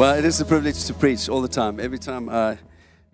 [0.00, 1.78] Well, it is a privilege to preach all the time.
[1.78, 2.56] Every time I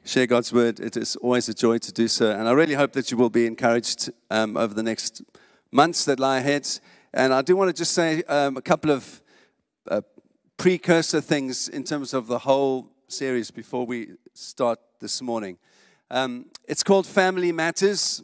[0.04, 2.30] share God's word, it is always a joy to do so.
[2.30, 5.20] And I really hope that you will be encouraged um, over the next
[5.72, 6.69] months that lie ahead.
[7.12, 9.20] And I do want to just say um, a couple of
[9.90, 10.02] uh,
[10.58, 15.58] precursor things in terms of the whole series before we start this morning.
[16.09, 18.23] Um, it's called Family Matters.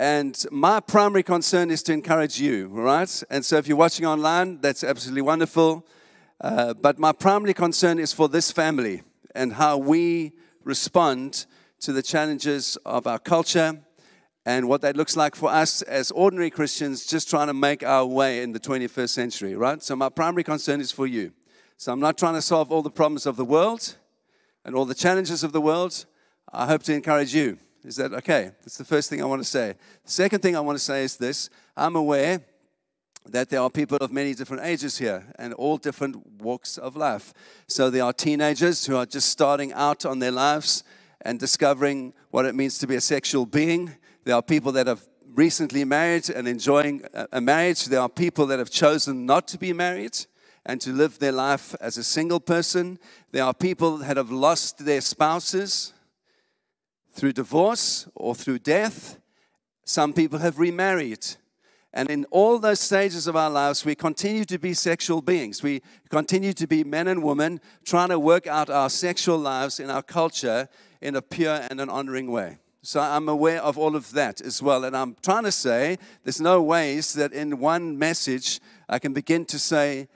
[0.00, 3.22] And my primary concern is to encourage you, all right?
[3.30, 5.86] And so if you're watching online, that's absolutely wonderful.
[6.40, 9.02] Uh, but my primary concern is for this family
[9.34, 11.46] and how we respond
[11.80, 13.80] to the challenges of our culture
[14.46, 18.06] and what that looks like for us as ordinary Christians just trying to make our
[18.06, 19.82] way in the 21st century, right?
[19.82, 21.32] So, my primary concern is for you.
[21.76, 23.96] So, I'm not trying to solve all the problems of the world
[24.64, 26.06] and all the challenges of the world.
[26.52, 27.58] I hope to encourage you.
[27.84, 28.52] Is that okay?
[28.60, 29.74] That's the first thing I want to say.
[30.04, 32.40] The second thing I want to say is this I'm aware
[33.32, 37.32] that there are people of many different ages here and all different walks of life.
[37.66, 40.84] So there are teenagers who are just starting out on their lives
[41.22, 43.94] and discovering what it means to be a sexual being.
[44.24, 47.86] There are people that have recently married and enjoying a marriage.
[47.86, 50.16] There are people that have chosen not to be married
[50.66, 52.98] and to live their life as a single person.
[53.32, 55.92] There are people that have lost their spouses
[57.12, 59.18] through divorce or through death.
[59.84, 61.26] Some people have remarried
[61.98, 65.64] and in all those stages of our lives, we continue to be sexual beings.
[65.64, 69.90] We continue to be men and women trying to work out our sexual lives in
[69.90, 70.68] our culture
[71.00, 72.58] in a pure and an honoring way.
[72.82, 74.84] So I'm aware of all of that as well.
[74.84, 79.44] And I'm trying to say there's no ways that in one message I can begin
[79.46, 80.06] to say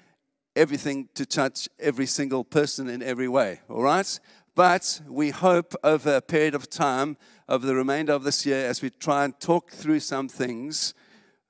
[0.54, 3.58] everything to touch every single person in every way.
[3.68, 4.20] All right?
[4.54, 7.16] But we hope over a period of time,
[7.48, 10.94] over the remainder of this year, as we try and talk through some things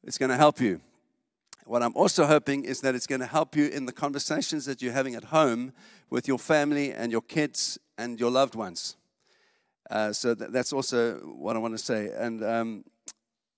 [0.04, 0.80] it's going to help you.
[1.64, 4.82] What I'm also hoping is that it's going to help you in the conversations that
[4.82, 5.72] you're having at home
[6.10, 8.96] with your family and your kids and your loved ones.
[9.88, 12.10] Uh, so that's also what I want to say.
[12.16, 12.84] And um,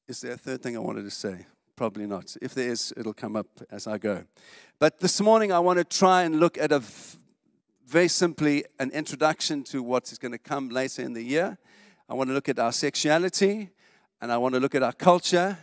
[0.06, 1.46] is there a third thing I wanted to say?
[1.76, 2.36] Probably not.
[2.42, 4.24] If there is, it'll come up as I go.
[4.78, 6.82] But this morning, I want to try and look at a
[7.86, 11.58] very simply an introduction to what is going to come later in the year.
[12.08, 13.70] I want to look at our sexuality,
[14.20, 15.58] and I want to look at our culture,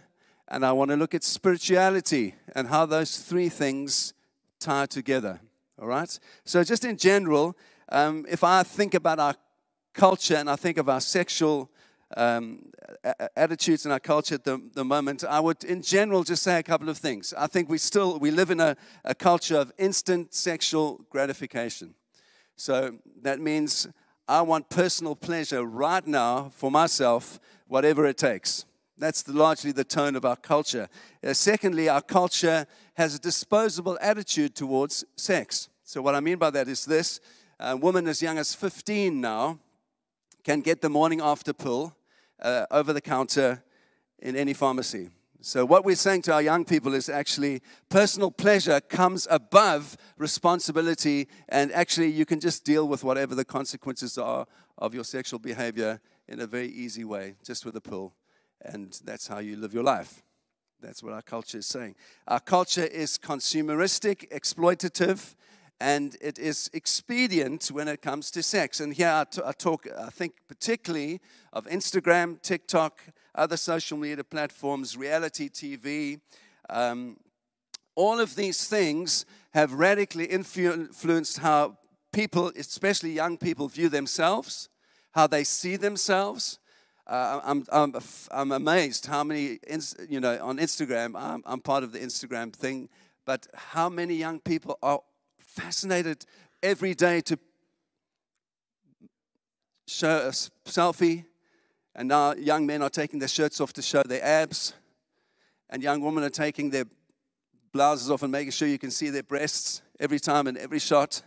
[0.52, 4.14] and I want to look at spirituality and how those three things
[4.60, 5.40] tie together.
[5.82, 6.20] All right?
[6.44, 7.58] So, just in general,
[7.90, 9.34] um, if I think about our
[9.94, 11.72] culture and I think of our sexual
[12.18, 12.70] um,
[13.38, 16.64] attitudes in our culture at the, the, moment, I would, in general, just say a
[16.64, 17.34] couple of things.
[17.38, 18.76] I think we still we live in a,
[19.06, 21.96] a culture of instant sexual gratification.
[22.58, 23.88] So that means
[24.28, 28.66] I want personal pleasure right now for myself, whatever it takes.
[29.02, 30.88] That's the, largely the tone of our culture.
[31.24, 35.70] Uh, secondly, our culture has a disposable attitude towards sex.
[35.84, 37.20] So, what I mean by that is this
[37.60, 39.58] a woman as young as 15 now
[40.44, 41.96] can get the morning after pill
[42.44, 43.64] uh, over the counter
[44.20, 45.10] in any pharmacy.
[45.42, 51.28] So, what we're saying to our young people is actually personal pleasure comes above responsibility,
[51.50, 54.46] and actually, you can just deal with whatever the consequences are
[54.78, 58.14] of your sexual behavior in a very easy way, just with a pill
[58.66, 60.22] and that's how you live your life.
[60.82, 61.96] That's what our culture is saying.
[62.28, 65.36] Our culture is consumeristic, exploitative,
[65.80, 68.80] and it is expedient when it comes to sex.
[68.80, 71.22] And here I, t- I talk, I think, particularly
[71.54, 73.02] of Instagram, TikTok,
[73.34, 76.20] other social media platforms, reality TV.
[76.70, 77.18] Um,
[77.96, 81.78] all of these things have radically influ- influenced how
[82.14, 84.70] people, especially young people, view themselves,
[85.12, 86.60] how they see themselves,
[87.08, 87.96] uh, I'm, I'm,
[88.32, 89.60] I'm amazed how many,
[90.08, 92.90] you know, on Instagram, I'm, I'm part of the Instagram thing,
[93.26, 95.02] but how many young people are
[95.38, 96.26] fascinated
[96.64, 97.38] every day to
[99.88, 100.32] show a
[100.70, 101.26] selfie,
[101.96, 104.74] and now young men are taking their shirts off to show their abs,
[105.70, 106.86] and young women are taking their
[107.74, 111.22] blouses off and making sure you can see their breasts every time in every shot.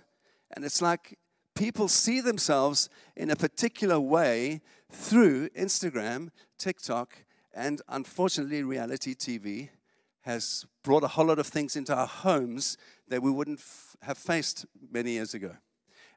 [0.53, 1.19] And it's like
[1.55, 4.61] people see themselves in a particular way
[4.95, 7.17] through Instagram, TikTok,
[7.53, 9.69] and unfortunately, reality TV
[10.23, 14.17] has brought a whole lot of things into our homes that we wouldn't f- have
[14.19, 15.53] faced many years ago.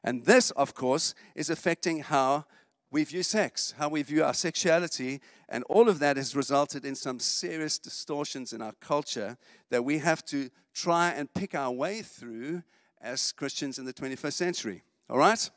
[0.02, 2.46] And this, of course, is affecting how
[2.90, 6.94] we view sex, how we view our sexuality, and all of that has resulted in
[6.94, 9.36] some serious distortions in our culture
[9.70, 12.62] that we have to try and pick our way through
[13.00, 14.82] as Christians in the 21st century.
[15.10, 15.50] All right?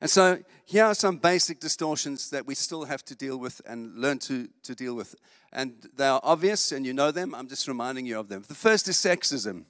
[0.00, 3.96] And so here are some basic distortions that we still have to deal with and
[3.96, 5.14] learn to, to deal with.
[5.52, 7.34] And they are obvious and you know them.
[7.34, 8.44] I'm just reminding you of them.
[8.46, 9.64] The first is sexism.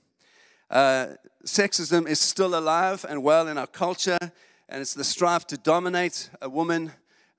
[0.70, 4.18] Uh, sexism is still alive and well in our culture,
[4.68, 6.92] and it's the strive to dominate a woman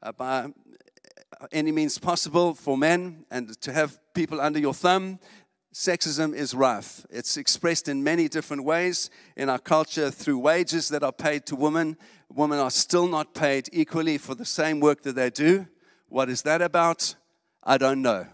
[0.04, 0.48] uh, by
[1.52, 5.20] any means possible for men and to have people under your thumb.
[5.74, 7.06] Sexism is rife.
[7.10, 11.56] It's expressed in many different ways in our culture through wages that are paid to
[11.56, 11.98] women.
[12.34, 15.68] Women are still not paid equally for the same work that they do.
[16.08, 17.16] What is that about?
[17.64, 18.28] I don't know.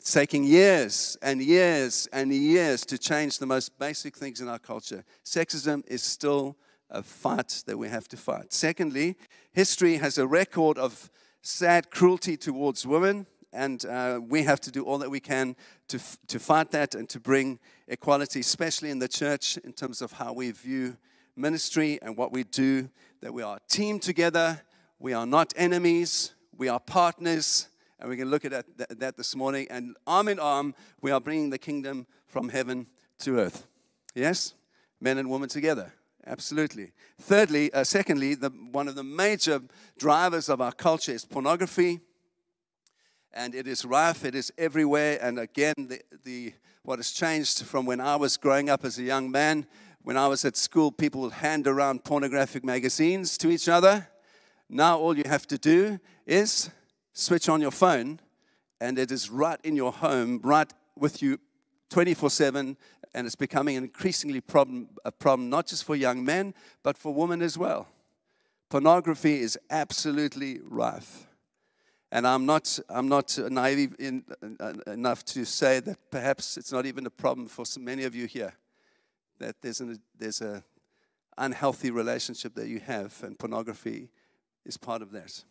[0.00, 4.58] It's taking years and years and years to change the most basic things in our
[4.58, 5.04] culture.
[5.24, 6.56] Sexism is still
[6.90, 8.52] a fight that we have to fight.
[8.52, 9.16] Secondly,
[9.52, 11.08] history has a record of
[11.40, 15.54] sad cruelty towards women, and uh, we have to do all that we can
[15.86, 20.02] to, f- to fight that and to bring equality, especially in the church, in terms
[20.02, 20.96] of how we view
[21.36, 22.88] ministry and what we do,
[23.20, 24.60] that we are a team together,
[24.98, 27.68] we are not enemies, we are partners
[28.02, 28.64] and we can look at
[28.98, 29.68] that, this morning.
[29.70, 32.88] And arm in arm, we are bringing the kingdom from heaven
[33.20, 33.64] to earth.
[34.12, 34.54] Yes?
[35.00, 35.92] Men and women together.
[36.26, 36.90] Absolutely.
[37.20, 39.62] Thirdly, uh, secondly, the, one of the major
[39.98, 42.00] drivers of our culture is pornography.
[43.32, 45.18] And it is rife, it is everywhere.
[45.22, 49.04] And again, the, the, what has changed from when I was growing up as a
[49.04, 49.66] young man,
[50.02, 54.08] when I was at school, people would hand around pornographic magazines to each other.
[54.68, 56.70] Now, all you have to do is
[57.12, 58.20] switch on your phone,
[58.80, 61.38] and it is right in your home, right with you
[61.90, 62.76] 24 7,
[63.14, 67.12] and it's becoming an increasingly problem, a problem not just for young men, but for
[67.12, 67.86] women as well.
[68.70, 71.26] Pornography is absolutely rife.
[72.10, 74.24] And I'm not, I'm not naive in,
[74.60, 78.14] uh, enough to say that perhaps it's not even a problem for so many of
[78.14, 78.54] you here.
[79.42, 80.62] That there's an there's a
[81.36, 84.08] unhealthy relationship that you have, and pornography
[84.64, 85.42] is part of that.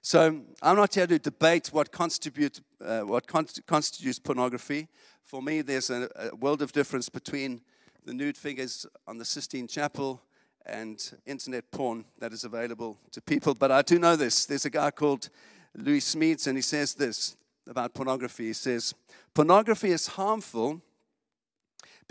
[0.00, 4.88] So I'm not here to debate what, uh, what constitutes pornography.
[5.24, 7.60] For me, there's a, a, world of difference between
[8.06, 10.22] the nude figures on the Sistine Chapel
[10.64, 13.54] and internet porn that is available to people.
[13.54, 14.46] But I do know this.
[14.46, 15.28] There's a guy called
[15.76, 17.36] Lewis Smedes, and he says this
[17.68, 18.46] about pornography.
[18.46, 18.94] He says,
[19.34, 20.80] Pornography is harmful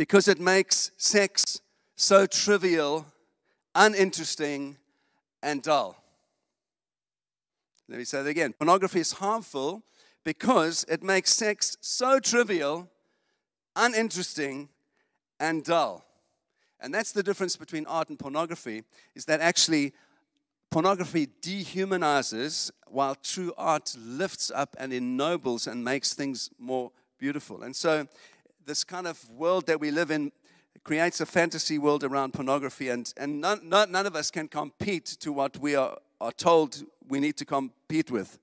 [0.01, 1.62] because it makes sex
[1.95, 3.06] so trivial,
[3.75, 4.75] uninteresting,
[5.44, 5.95] and dull.
[7.88, 8.53] Let me say that again.
[8.53, 9.83] Pornography is harmful
[10.24, 12.89] because it makes sex so trivial,
[13.75, 14.69] uninteresting,
[15.39, 16.03] and dull.
[16.80, 18.81] And that's the difference between art and pornography,
[19.13, 19.94] is that actually
[20.71, 27.62] pornography dehumanizes while true art lifts up and ennobles and makes things more beautiful.
[27.62, 28.07] And so
[28.65, 30.31] this kind of world that we live in
[30.83, 35.31] creates a fantasy world around pornography, and, and none, none of us can compete to
[35.31, 38.39] what we are, are told we need to compete with.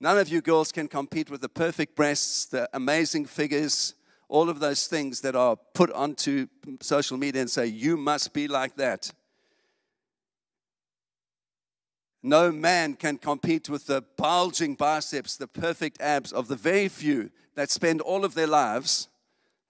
[0.00, 3.94] None of you girls can compete with the perfect breasts, the amazing figures,
[4.28, 6.46] all of those things that are put onto
[6.80, 9.12] social media and say, you must be like that.
[12.22, 17.30] No man can compete with the bulging biceps, the perfect abs of the very few
[17.54, 19.08] that spend all of their lives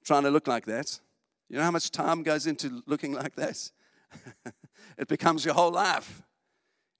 [0.04, 1.00] trying to look like that.
[1.48, 3.70] You know how much time goes into looking like that?
[4.98, 6.22] it becomes your whole life.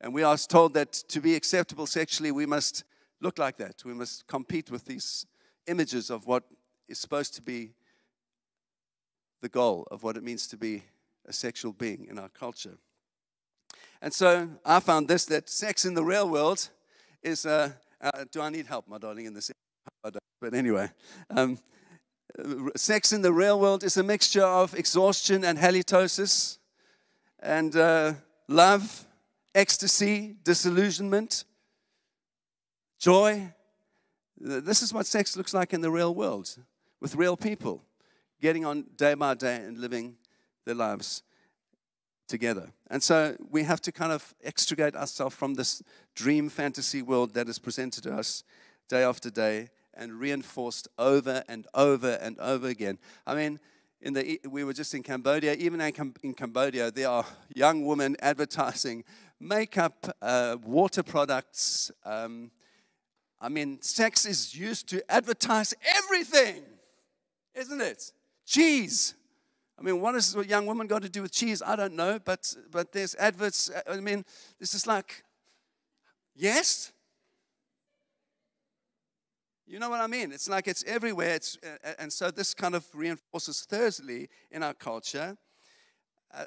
[0.00, 2.84] And we are told that to be acceptable sexually, we must
[3.20, 3.82] look like that.
[3.84, 5.26] We must compete with these
[5.66, 6.44] images of what
[6.88, 7.70] is supposed to be
[9.40, 10.82] the goal of what it means to be
[11.26, 12.76] a sexual being in our culture.
[14.02, 16.68] And so I found this that sex in the real world
[17.22, 17.46] is.
[17.46, 17.70] Uh,
[18.00, 19.50] uh, do I need help, my darling, in this?
[20.02, 20.90] But anyway,
[21.30, 21.58] um,
[22.76, 26.58] sex in the real world is a mixture of exhaustion and halitosis
[27.40, 28.14] and uh,
[28.48, 29.06] love
[29.54, 31.44] ecstasy, disillusionment,
[32.98, 33.52] joy.
[34.36, 36.56] This is what sex looks like in the real world
[37.00, 37.82] with real people
[38.40, 40.16] getting on day by day and living
[40.64, 41.22] their lives
[42.26, 42.70] together.
[42.90, 45.82] And so we have to kind of extricate ourselves from this
[46.14, 48.42] dream fantasy world that is presented to us
[48.88, 52.98] day after day and reinforced over and over and over again.
[53.26, 53.60] I mean,
[54.00, 55.54] in the, we were just in Cambodia.
[55.54, 57.24] Even in, Cambodia, there are
[57.54, 59.02] young women advertising
[59.40, 61.90] makeup, uh, water products.
[62.04, 62.50] Um,
[63.40, 66.62] I mean, sex is used to advertise everything,
[67.54, 68.12] isn't it?
[68.46, 69.14] Cheese.
[69.78, 71.62] I mean, what has a young woman got to do with cheese?
[71.64, 73.70] I don't know, but but there's adverts.
[73.90, 74.24] I mean,
[74.60, 75.24] this is like,
[76.34, 76.92] yes.
[79.66, 80.30] You know what I mean?
[80.32, 81.34] It's like it's everywhere.
[81.34, 85.36] It's, uh, uh, and so this kind of reinforces thirdly in our culture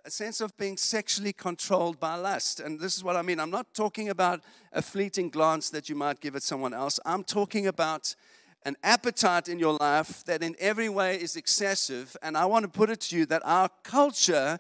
[0.06, 2.60] a sense of being sexually controlled by lust.
[2.60, 3.40] And this is what I mean.
[3.40, 4.42] I'm not talking about
[4.74, 7.00] a fleeting glance that you might give at someone else.
[7.06, 8.16] I'm talking about
[8.64, 12.18] an appetite in your life that in every way is excessive.
[12.22, 14.60] And I want to put it to you that our culture,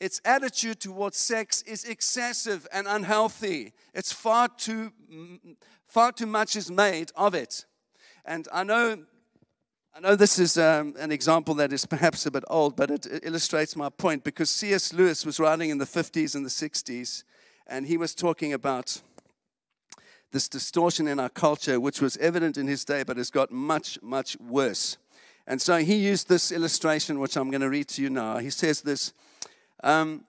[0.00, 3.74] its attitude towards sex is excessive and unhealthy.
[3.92, 4.92] It's far too,
[5.86, 7.66] far too much is made of it.
[8.26, 8.98] And I know,
[9.94, 13.06] I know this is um, an example that is perhaps a bit old, but it,
[13.06, 14.94] it illustrates my point because C.S.
[14.94, 17.24] Lewis was writing in the 50s and the 60s,
[17.66, 19.02] and he was talking about
[20.32, 23.98] this distortion in our culture, which was evident in his day, but has got much,
[24.02, 24.96] much worse.
[25.46, 28.38] And so he used this illustration, which I'm going to read to you now.
[28.38, 29.12] He says this
[29.82, 30.24] um,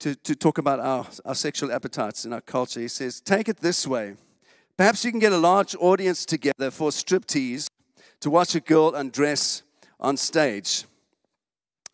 [0.00, 2.80] to, to talk about our, our sexual appetites in our culture.
[2.80, 4.14] He says, Take it this way.
[4.78, 7.66] Perhaps you can get a large audience together for striptease
[8.20, 9.64] to watch a girl undress
[9.98, 10.84] on stage.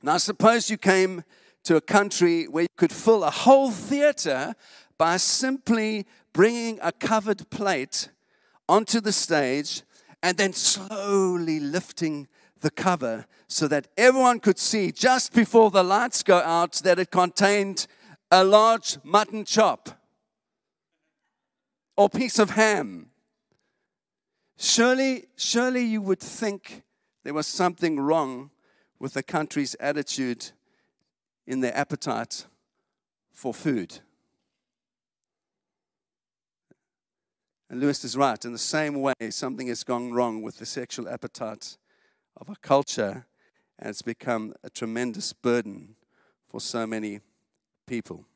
[0.02, 1.24] Now, suppose you came
[1.62, 4.54] to a country where you could fill a whole theater
[4.98, 8.10] by simply bringing a covered plate
[8.68, 9.80] onto the stage
[10.22, 12.28] and then slowly lifting
[12.60, 17.10] the cover so that everyone could see just before the lights go out that it
[17.10, 17.86] contained
[18.30, 19.93] a large mutton chop
[21.96, 23.10] or piece of ham.
[24.56, 26.82] Surely, surely you would think
[27.22, 28.50] there was something wrong
[28.98, 30.50] with the country's attitude
[31.46, 32.46] in their appetite
[33.32, 33.98] for food.
[37.68, 38.44] And Lewis is right.
[38.44, 41.76] In the same way, something has gone wrong with the sexual appetite
[42.36, 43.26] of our culture,
[43.78, 45.96] and it's become a tremendous burden
[46.46, 47.20] for so many
[47.86, 48.26] people.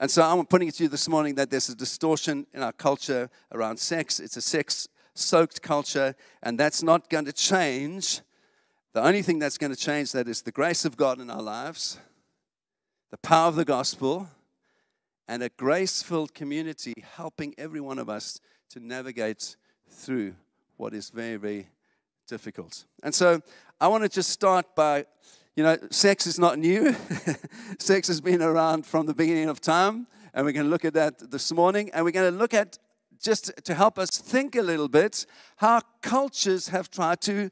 [0.00, 2.72] And so I'm putting it to you this morning that there's a distortion in our
[2.72, 4.20] culture around sex.
[4.20, 8.20] It's a sex soaked culture, and that's not going to change.
[8.92, 11.42] The only thing that's going to change that is the grace of God in our
[11.42, 11.98] lives,
[13.10, 14.28] the power of the gospel,
[15.28, 18.40] and a grace filled community helping every one of us
[18.70, 19.56] to navigate
[19.88, 20.34] through
[20.76, 21.68] what is very, very
[22.28, 22.84] difficult.
[23.02, 23.40] And so
[23.80, 25.06] I want to just start by,
[25.56, 26.94] you know, sex is not new.
[27.78, 30.92] sex has been around from the beginning of time, and we're going to look at
[30.92, 31.90] that this morning.
[31.94, 32.78] And we're going to look at,
[33.22, 35.24] just to help us think a little bit,
[35.56, 37.50] how cultures have tried to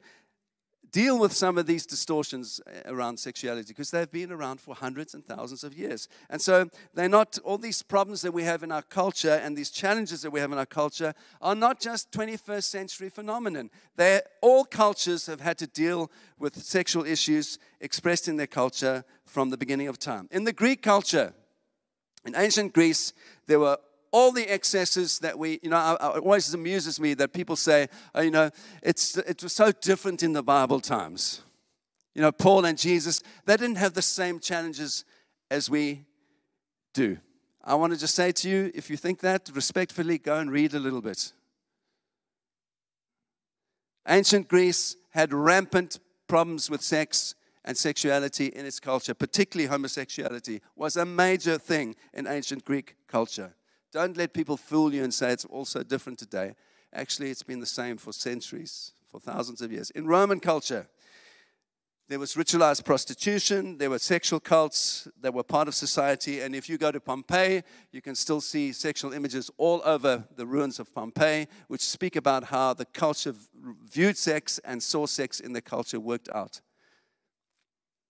[0.95, 5.13] deal with some of these distortions uh, around sexuality because they've been around for hundreds
[5.13, 6.07] and thousands of years.
[6.29, 9.71] And so they're not, all these problems that we have in our culture and these
[9.71, 13.71] challenges that we have in our culture are not just 21st century phenomenon.
[13.97, 16.09] They're, all cultures have had to deal
[16.39, 20.29] with sexual issues expressed in their culture from the beginning of time.
[20.31, 21.33] In the Greek culture,
[22.23, 23.11] in ancient Greece,
[23.47, 23.79] there were
[24.15, 28.21] all the excesses that we, you know, it always amuses me that people say, oh,
[28.21, 28.49] you know,
[28.81, 31.41] it's, it was so different in the Bible times.
[32.13, 35.03] You know, Paul and Jesus, they didn't have the same challenges
[35.51, 36.05] as we
[36.93, 37.17] do.
[37.61, 40.73] I want to just say to you, if you think that, respectfully, go and read
[40.73, 41.33] a little bit.
[44.07, 50.95] Ancient Greece had rampant problems with sex and sexuality in its culture, particularly homosexuality, was
[50.95, 53.53] a major thing in ancient Greek culture.
[53.95, 56.53] Don't let people fool you and say it's also different today.
[56.91, 59.89] Actually, it's been the same for centuries, for thousands of years.
[59.91, 60.89] In Roman culture,
[62.09, 66.41] there was ritualized prostitution, there were sexual cults that were part of society.
[66.41, 70.45] And if you go to Pompeii, you can still see sexual images all over the
[70.45, 73.33] ruins of Pompeii, which speak about how the culture
[73.89, 76.59] viewed sex and saw sex in the culture worked out.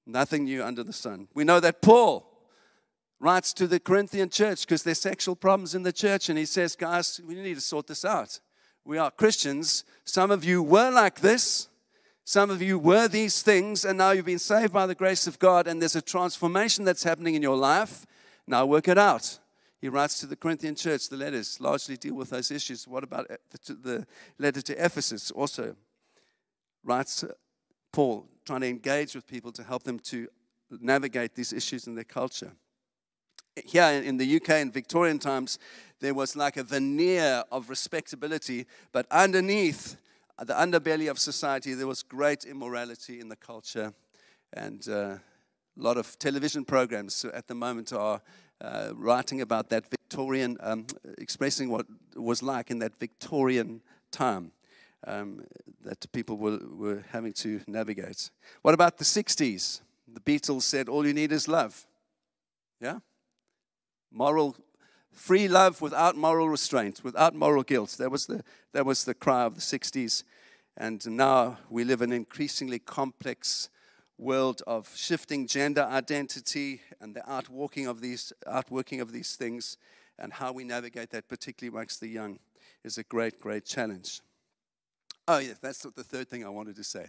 [0.07, 1.27] Nothing new under the sun.
[1.35, 2.34] We know that Paul
[3.19, 6.29] writes to the Corinthian church because there's sexual problems in the church.
[6.29, 8.39] And he says, guys, we need to sort this out.
[8.83, 9.83] We are Christians.
[10.03, 11.69] Some of you were like this.
[12.23, 15.37] Some of you were these things, and now you've been saved by the grace of
[15.37, 18.07] God, and there's a transformation that's happening in your life.
[18.47, 19.37] Now work it out.
[19.79, 22.87] He writes to the Corinthian church, the letters largely deal with those issues.
[22.87, 23.27] What about
[23.67, 24.07] the
[24.39, 25.29] letter to Ephesus?
[25.29, 25.75] Also,
[26.83, 27.33] writes uh,
[27.91, 30.27] Paul, trying to engage with people to help them to
[30.71, 32.53] navigate these issues in their culture
[33.63, 35.59] here in the UK in Victorian times,
[35.99, 39.97] there was like a veneer of respectability, but underneath
[40.39, 43.93] the underbelly of society, there was great immorality in the culture.
[44.53, 45.21] And uh, a
[45.77, 48.21] lot of television programs at the moment are
[48.61, 51.85] uh, writing about that Victorian, um, expressing what
[52.15, 53.81] was like in that Victorian
[54.11, 54.51] time
[55.07, 55.43] um,
[55.83, 58.29] that people were, were having to navigate.
[58.61, 59.81] What about the 60s?
[60.13, 61.85] The Beatles said, All you need is love.
[62.79, 62.99] Yeah?
[64.15, 64.55] Moral
[65.11, 67.95] free love without moral restraint, without moral guilt.
[67.99, 68.43] That was the,
[68.73, 70.23] that was the cry of the 60s.
[70.77, 73.69] And now we live in an increasingly complex
[74.17, 79.77] world of shifting gender identity and the outworking of these, outworking of these things
[80.17, 82.39] and how we navigate that, particularly amongst the young.
[82.83, 84.21] is a great, great challenge.
[85.27, 87.07] Oh, yeah, that's the third thing I wanted to say.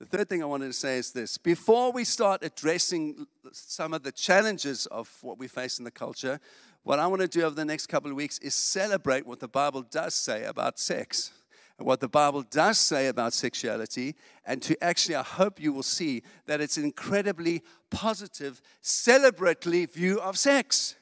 [0.00, 4.04] The third thing I wanted to say is this before we start addressing some of
[4.04, 6.38] the challenges of what we face in the culture,
[6.84, 9.48] what I want to do over the next couple of weeks is celebrate what the
[9.48, 11.32] Bible does say about sex
[11.78, 14.14] and what the Bible does say about sexuality,
[14.44, 20.20] and to actually, I hope you will see that it's an incredibly positive, celebratory view
[20.20, 20.94] of sex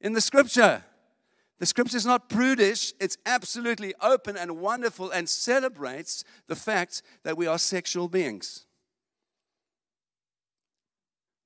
[0.00, 0.84] in the scripture.
[1.58, 7.38] The scripture is not prudish, it's absolutely open and wonderful and celebrates the fact that
[7.38, 8.66] we are sexual beings.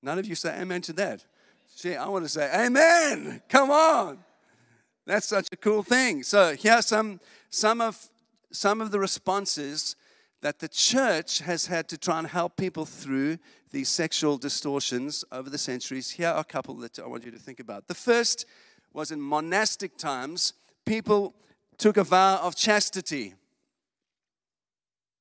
[0.02, 1.25] None of you say amen to that.
[1.69, 3.43] See, I want to say amen.
[3.49, 4.19] Come on.
[5.07, 6.23] That's such a cool thing.
[6.23, 8.09] So, here are some, some, of,
[8.52, 9.97] some of the responses
[10.43, 13.38] that the church has had to try and help people through
[13.71, 16.11] these sexual distortions over the centuries.
[16.11, 17.88] Here are a couple that I want you to think about.
[17.88, 18.47] The first
[18.92, 20.52] was in monastic times,
[20.85, 21.35] people
[21.78, 23.35] took a vow of chastity.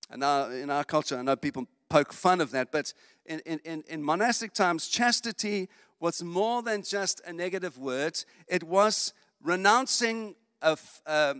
[0.09, 2.93] And now in our culture, I know people poke fun of that, but
[3.25, 8.23] in, in, in monastic times, chastity was more than just a negative word.
[8.47, 11.35] It was renouncing a, a,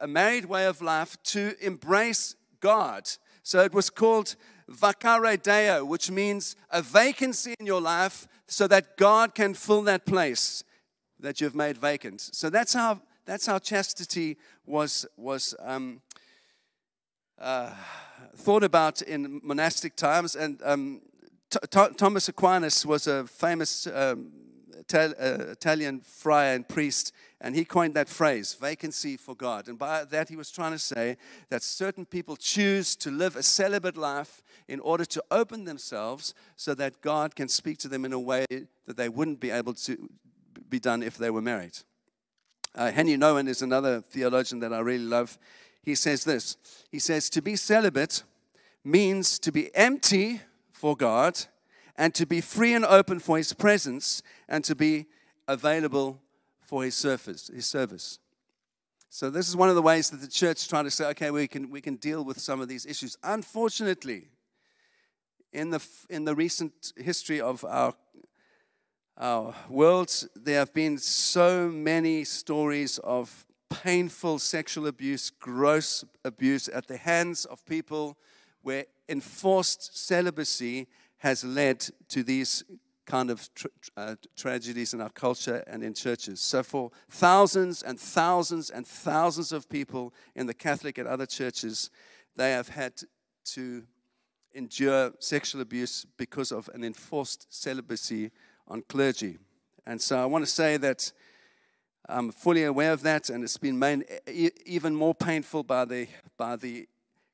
[0.00, 3.08] a married way of life to embrace God.
[3.42, 4.36] So it was called
[4.70, 10.06] vacare deo, which means a vacancy in your life so that God can fill that
[10.06, 10.64] place
[11.26, 12.20] that you've made vacant.
[12.20, 16.00] So that's how that's how chastity was was um,
[17.38, 17.72] uh,
[18.36, 20.36] thought about in monastic times.
[20.36, 21.02] And um,
[21.70, 24.30] Thomas Aquinas was a famous um,
[24.94, 25.08] uh,
[25.50, 29.66] Italian friar and priest, and he coined that phrase, vacancy for God.
[29.66, 31.16] And by that, he was trying to say
[31.48, 36.72] that certain people choose to live a celibate life in order to open themselves so
[36.74, 38.46] that God can speak to them in a way
[38.86, 40.08] that they wouldn't be able to
[40.68, 41.78] be done if they were married.
[42.74, 45.38] Uh, Henri Nouwen is another theologian that I really love.
[45.82, 46.56] He says this
[46.90, 48.22] He says, To be celibate
[48.84, 51.38] means to be empty for God
[51.96, 55.06] and to be free and open for His presence and to be
[55.48, 56.20] available
[56.60, 57.48] for His service.
[57.48, 58.18] His service.
[59.08, 61.30] So this is one of the ways that the church is trying to say, okay,
[61.30, 63.16] we can, we can deal with some of these issues.
[63.22, 64.28] Unfortunately,
[65.52, 67.94] in the, in the recent history of our
[69.18, 76.86] our world, there have been so many stories of painful sexual abuse, gross abuse at
[76.86, 78.16] the hands of people
[78.62, 80.86] where enforced celibacy
[81.18, 82.64] has led to these
[83.06, 86.40] kind of tra- uh, tragedies in our culture and in churches.
[86.40, 91.90] So, for thousands and thousands and thousands of people in the Catholic and other churches,
[92.34, 92.92] they have had
[93.44, 93.84] to
[94.54, 98.30] endure sexual abuse because of an enforced celibacy
[98.68, 99.38] on clergy.
[99.86, 101.12] And so I want to say that
[102.08, 104.04] I'm fully aware of that, and it's been made
[104.64, 106.88] even more painful by the, by the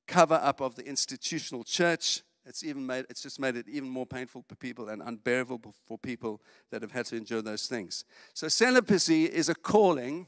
[0.06, 2.22] cover up of the institutional church.
[2.44, 5.98] It's, even made, it's just made it even more painful for people and unbearable for
[5.98, 6.40] people
[6.70, 8.04] that have had to endure those things.
[8.34, 10.26] So, celibacy is a calling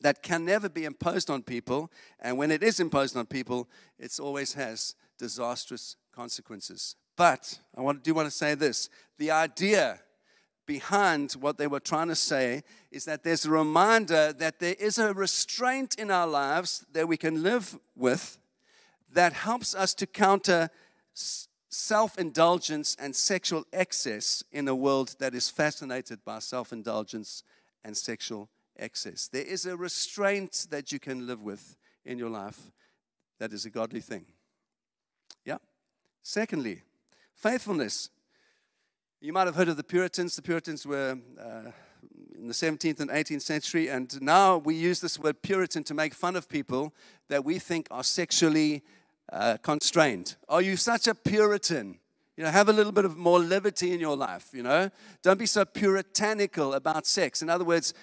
[0.00, 3.68] that can never be imposed on people, and when it is imposed on people,
[3.98, 6.96] it always has disastrous consequences.
[7.16, 10.00] But I do want to say this the idea
[10.66, 14.98] behind what they were trying to say is that there's a reminder that there is
[14.98, 18.38] a restraint in our lives that we can live with
[19.12, 20.70] that helps us to counter
[21.68, 27.42] self indulgence and sexual excess in a world that is fascinated by self indulgence
[27.84, 29.28] and sexual excess.
[29.28, 32.72] There is a restraint that you can live with in your life
[33.38, 34.24] that is a godly thing.
[35.44, 35.58] Yeah.
[36.22, 36.82] Secondly,
[37.34, 38.10] Faithfulness.
[39.20, 40.36] You might have heard of the Puritans.
[40.36, 41.70] The Puritans were uh,
[42.34, 46.14] in the 17th and 18th century, and now we use this word Puritan to make
[46.14, 46.94] fun of people
[47.28, 48.82] that we think are sexually
[49.32, 50.36] uh, constrained.
[50.48, 51.98] Are you such a Puritan?
[52.36, 54.90] You know, have a little bit of more liberty in your life, you know?
[55.22, 57.42] Don't be so puritanical about sex.
[57.42, 57.94] In other words,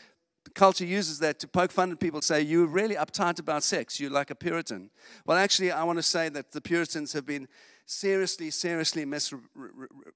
[0.56, 4.00] culture uses that to poke fun at people, say, You're really uptight about sex.
[4.00, 4.90] You're like a Puritan.
[5.26, 7.48] Well, actually, I want to say that the Puritans have been
[7.92, 9.06] seriously, seriously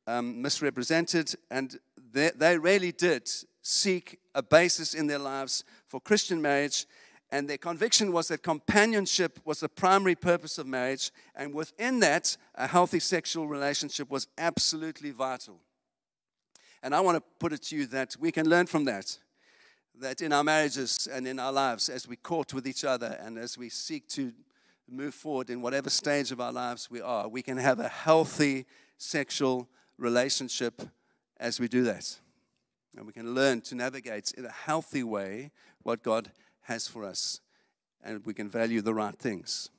[0.08, 1.78] um, misrepresented, and
[2.14, 3.30] they, they really did
[3.62, 6.86] seek a basis in their lives for Christian marriage.
[7.32, 12.38] And their conviction was that companionship was the primary purpose of marriage, and within that,
[12.56, 15.60] a healthy sexual relationship was absolutely vital.
[16.82, 19.18] And I want to put it to you that we can learn from that.
[20.00, 23.38] That in our marriages and in our lives, as we court with each other and
[23.38, 24.34] as we seek to
[24.90, 28.66] move forward in whatever stage of our lives we are, we can have a healthy
[28.98, 29.68] sexual
[29.98, 30.82] relationship
[31.38, 32.18] as we do that.
[32.96, 35.52] And we can learn to navigate in a healthy way
[35.84, 37.42] what God has for us
[38.04, 39.70] and we can value the right things.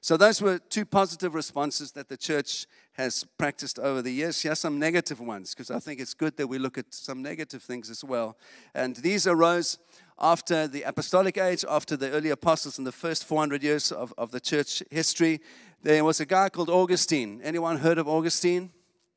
[0.00, 4.40] So, those were two positive responses that the church has practiced over the years.
[4.40, 7.22] Here are some negative ones, because I think it's good that we look at some
[7.22, 8.38] negative things as well.
[8.74, 9.78] And these arose
[10.18, 14.30] after the apostolic age, after the early apostles in the first 400 years of, of
[14.30, 15.40] the church history.
[15.82, 17.40] There was a guy called Augustine.
[17.42, 18.70] Anyone heard of Augustine?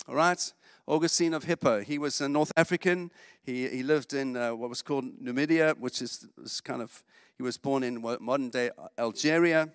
[0.08, 0.54] All right.
[0.88, 1.82] Augustine of Hippo.
[1.82, 3.12] He was a North African.
[3.44, 7.04] He, he lived in uh, what was called Numidia, which is, is kind of,
[7.38, 9.70] he was born in modern day Algeria.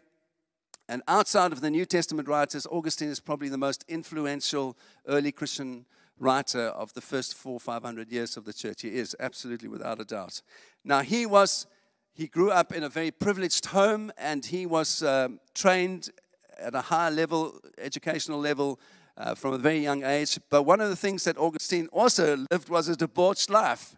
[0.89, 5.87] And outside of the New Testament writers, Augustine is probably the most influential early Christian
[6.19, 8.83] writer of the first four, five hundred years of the church.
[8.83, 10.43] He is, absolutely, without a doubt.
[10.85, 11.67] Now, he was,
[12.13, 16.11] he grew up in a very privileged home and he was um, trained
[16.59, 18.79] at a high level, educational level,
[19.17, 20.39] uh, from a very young age.
[20.51, 23.97] But one of the things that Augustine also lived was a debauched life.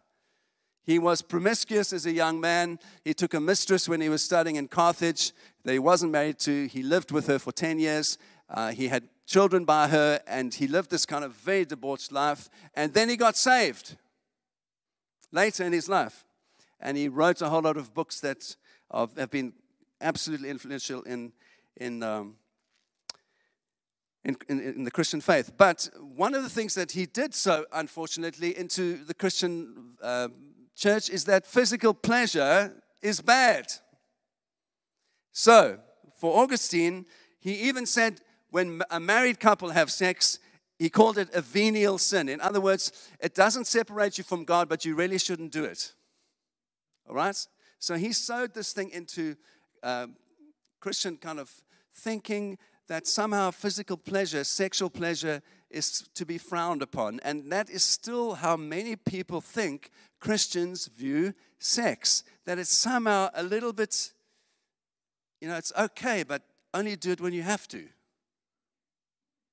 [0.84, 2.78] He was promiscuous as a young man.
[3.04, 5.32] He took a mistress when he was studying in Carthage
[5.64, 6.68] that he wasn't married to.
[6.68, 8.18] He lived with her for 10 years.
[8.48, 12.48] Uh, he had children by her, and he lived this kind of very debauched life.
[12.74, 13.96] And then he got saved
[15.32, 16.24] later in his life.
[16.80, 18.56] And he wrote a whole lot of books that
[18.92, 19.52] have been
[20.00, 21.32] absolutely influential in,
[21.76, 22.36] in, um,
[24.24, 25.52] in, in, in, the Christian faith.
[25.56, 30.28] But one of the things that he did so, unfortunately, into the Christian uh,
[30.76, 33.66] church is that physical pleasure is bad.
[35.32, 35.78] So,
[36.20, 37.06] for Augustine,
[37.38, 40.38] he even said when a married couple have sex,
[40.78, 42.28] he called it a venial sin.
[42.28, 45.92] In other words, it doesn't separate you from God, but you really shouldn't do it.
[47.08, 47.36] All right?
[47.78, 49.36] So he sowed this thing into
[49.82, 50.08] uh,
[50.80, 51.50] Christian kind of
[51.94, 57.20] thinking that somehow physical pleasure, sexual pleasure, is to be frowned upon.
[57.24, 62.22] And that is still how many people think Christians view sex.
[62.44, 64.12] That it's somehow a little bit,
[65.40, 67.88] you know, it's okay, but only do it when you have to.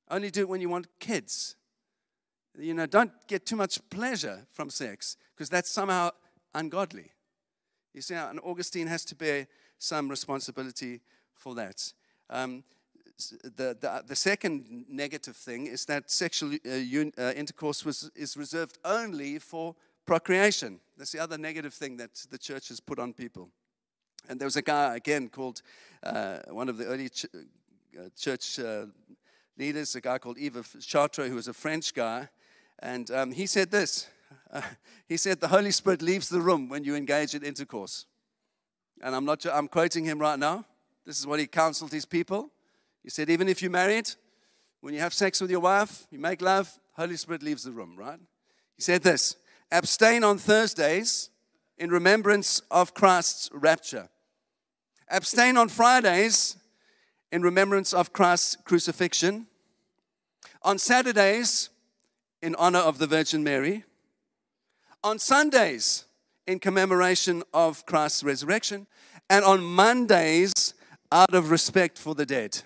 [0.09, 1.55] Only do it when you want kids.
[2.57, 6.11] You know, don't get too much pleasure from sex because that's somehow
[6.53, 7.11] ungodly.
[7.93, 11.01] You see, and Augustine has to bear some responsibility
[11.33, 11.93] for that.
[12.29, 12.63] Um,
[13.43, 18.35] the, the, the, second negative thing is that sexual uh, un, uh, intercourse was, is
[18.35, 20.79] reserved only for procreation.
[20.97, 23.49] That's the other negative thing that the church has put on people.
[24.27, 25.61] And there was a guy, again, called
[26.01, 28.85] uh, one of the early ch- uh, church uh,
[29.57, 32.29] leaders, a guy called Yves Chartres, who was a French guy.
[32.79, 34.07] And um, he said this
[35.07, 38.05] He said, The Holy Spirit leaves the room when you engage in intercourse.
[39.01, 40.65] And I'm, not, I'm quoting him right now.
[41.05, 42.49] This is what he counseled his people.
[43.03, 44.09] He said, even if you're married,
[44.79, 47.95] when you have sex with your wife, you make love, Holy Spirit leaves the room,
[47.97, 48.19] right?
[48.75, 49.35] He said this
[49.71, 51.29] abstain on Thursdays
[51.77, 54.09] in remembrance of Christ's rapture.
[55.09, 56.57] Abstain on Fridays
[57.33, 59.47] in remembrance of Christ's crucifixion.
[60.61, 61.71] On Saturdays,
[62.43, 63.83] in honor of the Virgin Mary.
[65.03, 66.05] On Sundays,
[66.45, 68.85] in commemoration of Christ's resurrection.
[69.31, 70.75] And on Mondays,
[71.11, 72.61] out of respect for the dead.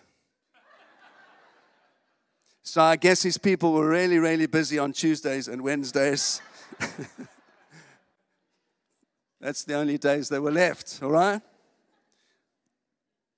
[2.61, 6.41] So I guess his people were really, really busy on Tuesdays and Wednesdays.
[9.39, 11.41] That's the only days they were left, all right?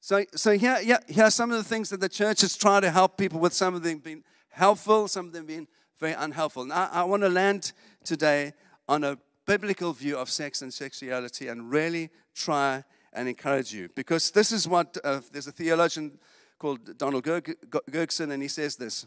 [0.10, 2.80] So, so here, here, here are some of the things that the church has tried
[2.80, 3.54] to help people with.
[3.54, 5.67] Some of them being helpful, some of them being
[6.00, 6.65] very unhelpful.
[6.65, 8.54] Now, I want to land today
[8.88, 13.88] on a biblical view of sex and sexuality and really try and encourage you.
[13.93, 16.17] Because this is what, uh, there's a theologian
[16.58, 19.06] called Donald Goergen, and he says this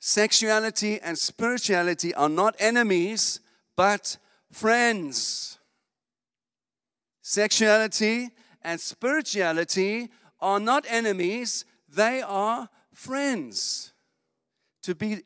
[0.00, 3.38] Sexuality and spirituality are not enemies,
[3.76, 4.16] but
[4.50, 5.60] friends.
[7.22, 8.30] Sexuality
[8.62, 13.92] and spirituality are not enemies, they are friends.
[14.82, 15.22] To be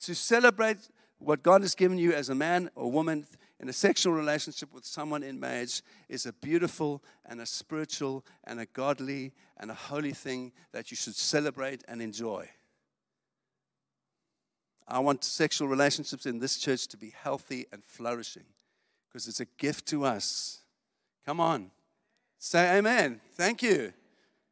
[0.00, 0.78] to celebrate
[1.18, 3.26] what God has given you as a man or woman
[3.60, 8.58] in a sexual relationship with someone in marriage is a beautiful and a spiritual and
[8.58, 12.48] a godly and a holy thing that you should celebrate and enjoy.
[14.88, 18.44] I want sexual relationships in this church to be healthy and flourishing
[19.08, 20.62] because it's a gift to us.
[21.24, 21.70] Come on.
[22.44, 23.20] Say amen.
[23.34, 23.92] Thank you.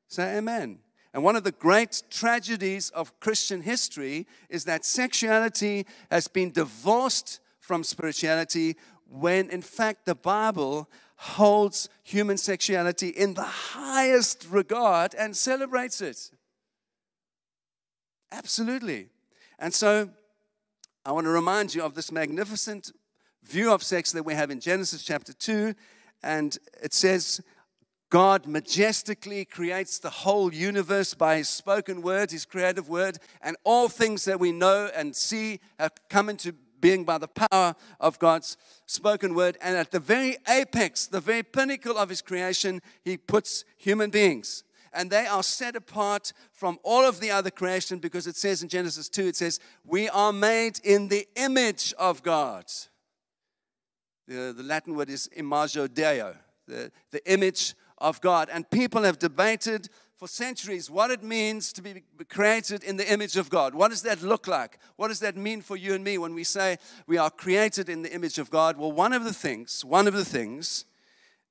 [0.07, 0.79] Say amen.
[1.13, 7.41] And one of the great tragedies of Christian history is that sexuality has been divorced
[7.59, 8.77] from spirituality
[9.09, 16.31] when, in fact, the Bible holds human sexuality in the highest regard and celebrates it.
[18.31, 19.09] Absolutely.
[19.59, 20.11] And so
[21.05, 22.93] I want to remind you of this magnificent
[23.43, 25.75] view of sex that we have in Genesis chapter 2.
[26.23, 27.41] And it says,
[28.11, 33.89] God majestically creates the whole universe by His spoken word, His creative word, and all
[33.89, 38.57] things that we know and see have come into being by the power of God's
[38.87, 39.57] spoken word.
[39.63, 44.65] And at the very apex, the very pinnacle of His creation, He puts human beings.
[44.93, 48.69] And they are set apart from all of the other creation because it says in
[48.69, 52.65] Genesis 2, it says, We are made in the image of God.
[54.27, 56.35] The, the Latin word is imago Deo,
[56.67, 58.49] the, the image of God.
[58.53, 59.89] And people have debated
[60.21, 63.75] for centuries what it means to be created in the image of God.
[63.75, 64.79] What does that look like?
[64.97, 68.03] What does that mean for you and me when we say we are created in
[68.03, 68.77] the image of God?
[68.77, 70.85] Well, one of the things, one of the things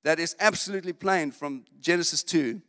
[0.03, 2.61] that is absolutely plain from Genesis 2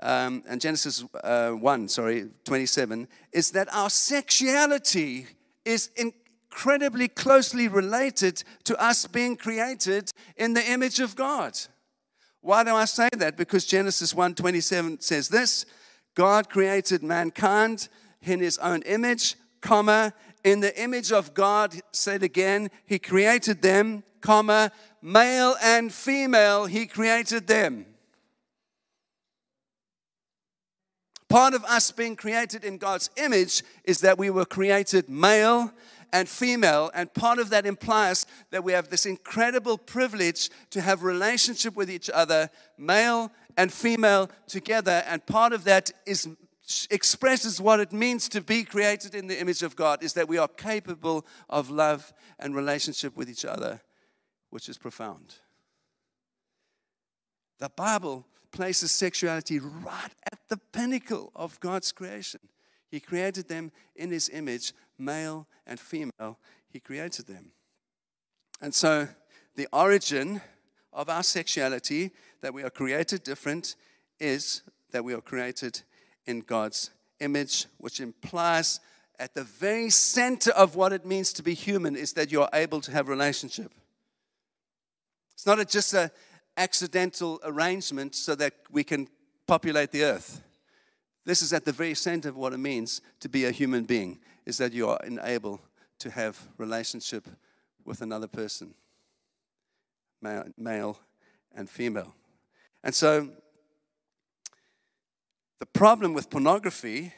[0.00, 5.26] um, and Genesis uh, 1, sorry, 27, is that our sexuality
[5.66, 11.58] is incredibly closely related to us being created in the image of God.
[12.44, 13.38] Why do I say that?
[13.38, 15.64] Because Genesis 1:27 says this,
[16.14, 17.88] God created mankind
[18.20, 20.12] in his own image, comma,
[20.44, 26.86] in the image of God, said again, he created them, comma, male and female, he
[26.86, 27.86] created them.
[31.30, 35.72] Part of us being created in God's image is that we were created male
[36.14, 36.92] and female.
[36.94, 41.90] And part of that implies that we have this incredible privilege to have relationship with
[41.90, 42.48] each other,
[42.78, 45.02] male and female together.
[45.08, 46.28] And part of that is
[46.88, 50.38] expresses what it means to be created in the image of God is that we
[50.38, 53.82] are capable of love and relationship with each other,
[54.48, 55.34] which is profound.
[57.58, 62.40] The Bible places sexuality right at the pinnacle of God's creation.
[62.94, 66.38] He created them in His image, male and female.
[66.68, 67.52] He created them.
[68.60, 69.08] And so,
[69.56, 70.40] the origin
[70.92, 73.76] of our sexuality, that we are created different,
[74.18, 75.82] is that we are created
[76.26, 78.80] in God's image, which implies
[79.18, 82.80] at the very center of what it means to be human is that you're able
[82.80, 83.72] to have relationship.
[85.34, 86.10] It's not a, just an
[86.56, 89.08] accidental arrangement so that we can
[89.46, 90.42] populate the earth.
[91.24, 94.18] This is at the very center of what it means to be a human being,
[94.46, 95.60] is that you are enabled
[95.98, 97.26] to have relationship
[97.84, 98.74] with another person,
[100.20, 100.98] male, male
[101.54, 102.14] and female.
[102.82, 103.28] And so
[105.60, 107.12] the problem with pornography,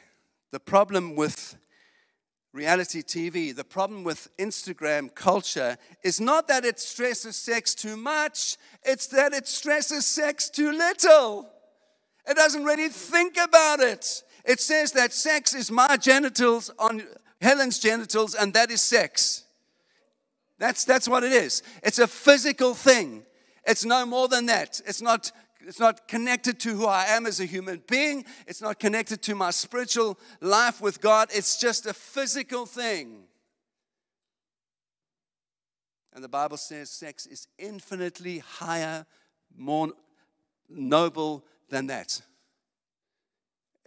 [0.51, 1.57] the problem with
[2.53, 8.57] reality TV, the problem with Instagram culture is not that it stresses sex too much,
[8.83, 11.49] it's that it stresses sex too little.
[12.27, 14.23] It doesn't really think about it.
[14.47, 17.03] It says that sex is my genitals on
[17.41, 19.43] Helen's genitals, and that is sex.
[20.57, 21.61] That's, that's what it is.
[21.83, 23.23] It's a physical thing.
[23.65, 24.79] It's no more than that.
[24.85, 28.23] It's not, it's not connected to who I am as a human being.
[28.47, 31.27] It's not connected to my spiritual life with God.
[31.33, 33.25] It's just a physical thing.
[36.13, 39.05] And the Bible says sex is infinitely higher,
[39.55, 39.91] more
[40.69, 42.21] noble than that.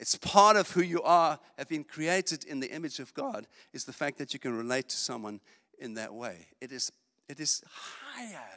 [0.01, 3.85] It's part of who you are, have been created in the image of God, is
[3.85, 5.41] the fact that you can relate to someone
[5.79, 6.47] in that way.
[6.59, 6.91] It is,
[7.29, 8.49] it is higher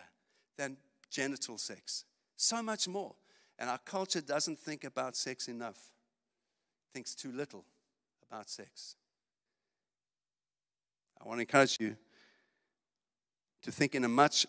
[0.57, 0.77] than
[1.09, 2.05] genital sex,
[2.37, 3.15] so much more.
[3.59, 5.77] And our culture doesn't think about sex enough,
[6.93, 7.65] thinks too little
[8.31, 8.95] about sex.
[11.21, 11.97] I want to encourage you
[13.63, 14.45] to think in a much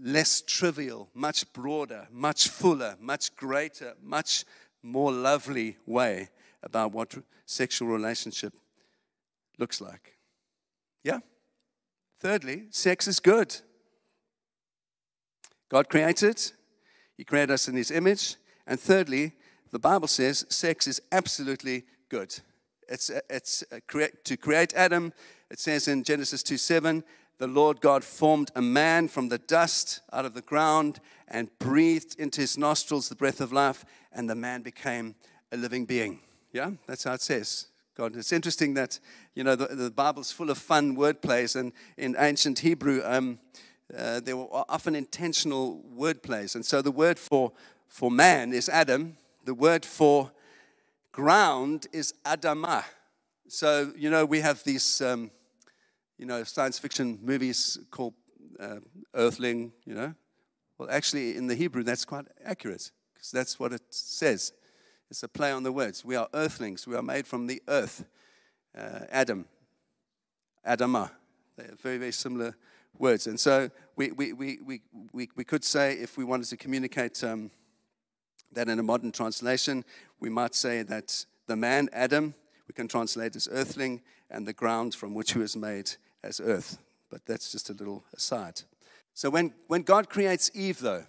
[0.00, 4.44] less trivial, much broader, much fuller, much greater, much
[4.84, 6.28] more lovely way
[6.62, 7.14] about what
[7.46, 8.52] sexual relationship
[9.58, 10.16] looks like.
[11.02, 11.20] Yeah?
[12.18, 13.56] Thirdly, sex is good.
[15.68, 16.52] God created,
[17.16, 18.36] He created us in His image.
[18.66, 19.32] And thirdly,
[19.72, 22.38] the Bible says sex is absolutely good.
[22.88, 25.12] It's, it's uh, to create Adam,
[25.50, 27.02] it says in Genesis 2 7,
[27.38, 32.14] the Lord God formed a man from the dust out of the ground and breathed
[32.18, 35.14] into his nostrils the breath of life, and the man became
[35.50, 36.20] a living being.
[36.52, 37.66] Yeah, that's how it says.
[37.96, 38.16] God.
[38.16, 38.98] It's interesting that,
[39.34, 43.38] you know, the, the Bible's full of fun word plays, and in ancient Hebrew, um,
[43.96, 46.54] uh, there were often intentional word plays.
[46.54, 47.52] And so the word for,
[47.88, 50.30] for man is Adam, the word for
[51.12, 52.84] ground is Adamah.
[53.48, 55.00] So, you know, we have these.
[55.00, 55.30] Um,
[56.24, 58.14] you know, science fiction movies called
[58.58, 58.76] uh,
[59.14, 60.14] Earthling, you know.
[60.78, 64.54] Well, actually, in the Hebrew, that's quite accurate because that's what it says.
[65.10, 66.02] It's a play on the words.
[66.02, 66.86] We are earthlings.
[66.86, 68.06] We are made from the earth.
[68.74, 69.44] Uh, Adam,
[70.66, 71.10] Adamah.
[71.58, 72.56] They're very, very similar
[72.98, 73.26] words.
[73.26, 74.80] And so we, we, we, we,
[75.12, 77.50] we, we could say, if we wanted to communicate um,
[78.52, 79.84] That in a modern translation,
[80.20, 82.34] we might say that the man, Adam,
[82.66, 86.78] we can translate as earthling, and the ground from which he was made as earth.
[87.10, 88.62] But that's just a little aside.
[89.12, 91.04] So when, when God creates Eve, though,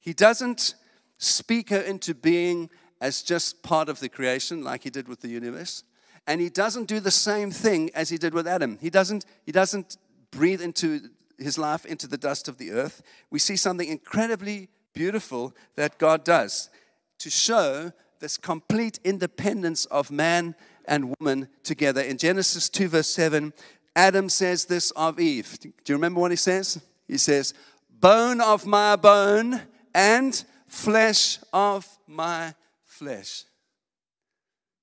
[0.00, 0.74] he doesn't
[1.18, 5.28] speak her into being as just part of the creation like he did with the
[5.28, 5.84] universe.
[6.26, 8.78] And he doesn't do the same thing as he did with Adam.
[8.80, 9.98] He doesn't, he doesn't
[10.30, 13.02] breathe into his life into the dust of the earth.
[13.30, 16.70] We see something incredibly beautiful that God does
[17.18, 20.54] to show this complete independence of man
[20.86, 22.00] and woman together.
[22.00, 23.52] In Genesis 2, verse 7,
[23.96, 25.58] Adam says this of Eve.
[25.60, 26.80] Do you remember what he says?
[27.06, 27.54] He says,
[27.90, 29.60] Bone of my bone
[29.94, 32.54] and flesh of my
[32.84, 33.44] flesh.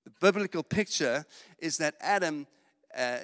[0.05, 1.25] The biblical picture
[1.59, 2.47] is that Adam,
[2.97, 3.19] uh,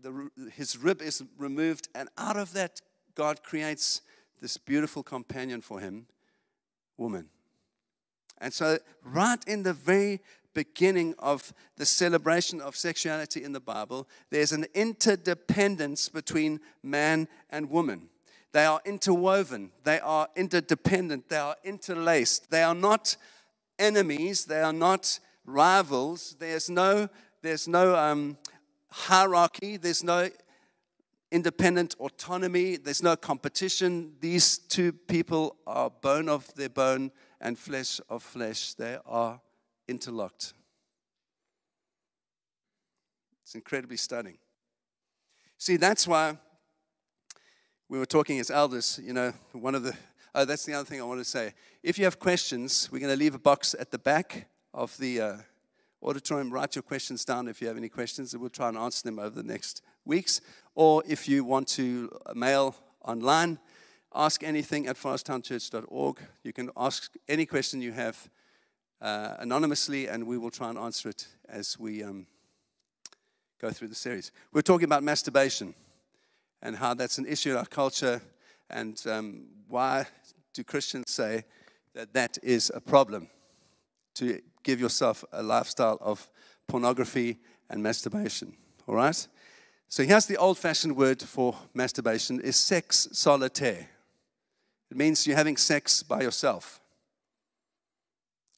[0.00, 2.80] the, his rib is removed, and out of that,
[3.14, 4.02] God creates
[4.40, 6.06] this beautiful companion for him,
[6.96, 7.28] woman.
[8.38, 10.20] And so, right in the very
[10.54, 17.70] beginning of the celebration of sexuality in the Bible, there's an interdependence between man and
[17.70, 18.08] woman.
[18.52, 22.50] They are interwoven, they are interdependent, they are interlaced.
[22.50, 23.16] They are not
[23.78, 26.36] enemies, they are not rivals.
[26.38, 27.08] There's no,
[27.40, 28.36] there's no um,
[28.90, 30.28] hierarchy, there's no
[31.30, 34.12] independent autonomy, there's no competition.
[34.20, 37.10] These two people are bone of their bone
[37.40, 38.74] and flesh of flesh.
[38.74, 39.40] They are
[39.92, 40.54] interlocked.
[43.42, 44.38] It's incredibly stunning.
[45.58, 46.38] See, that's why
[47.90, 49.94] we were talking as elders, you know, one of the,
[50.34, 51.52] oh, that's the other thing I want to say.
[51.82, 55.20] If you have questions, we're going to leave a box at the back of the
[55.20, 55.36] uh,
[56.02, 56.50] auditorium.
[56.50, 59.18] Write your questions down if you have any questions, and we'll try and answer them
[59.18, 60.40] over the next weeks.
[60.74, 62.74] Or if you want to mail
[63.04, 63.58] online,
[64.14, 66.18] ask anything at foresttownchurch.org.
[66.44, 68.30] You can ask any question you have
[69.02, 72.26] uh, anonymously, and we will try and answer it as we um,
[73.60, 74.30] go through the series.
[74.52, 75.74] We're talking about masturbation
[76.62, 78.22] and how that's an issue in our culture,
[78.70, 80.06] and um, why
[80.54, 81.44] do Christians say
[81.94, 83.28] that that is a problem?
[84.16, 86.28] To give yourself a lifestyle of
[86.68, 87.38] pornography
[87.68, 88.54] and masturbation.
[88.86, 89.26] All right?
[89.88, 93.88] So here's the old fashioned word for masturbation is sex solitaire.
[94.90, 96.81] It means you're having sex by yourself.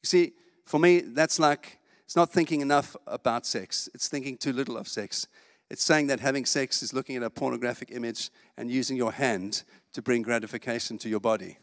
[0.05, 0.33] You see,
[0.67, 4.87] for me, that's like, it's not thinking enough about sex, it's thinking too little of
[4.87, 5.25] sex.
[5.71, 9.63] It's saying that having sex is looking at a pornographic image and using your hand
[9.93, 11.57] to bring gratification to your body.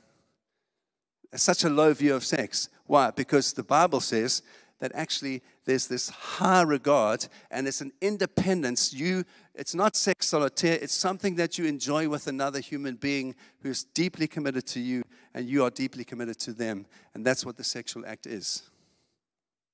[1.33, 2.68] It's such a low view of sex.
[2.87, 3.12] Why?
[3.12, 4.42] Because the Bible says
[4.81, 8.92] that actually there's this high regard and it's an independence.
[8.92, 9.24] You,
[9.55, 14.27] it's not sex solitaire, it's something that you enjoy with another human being who's deeply
[14.27, 15.03] committed to you
[15.35, 16.87] and you are deeply committed to them.
[17.15, 18.62] And that's what the sexual act is.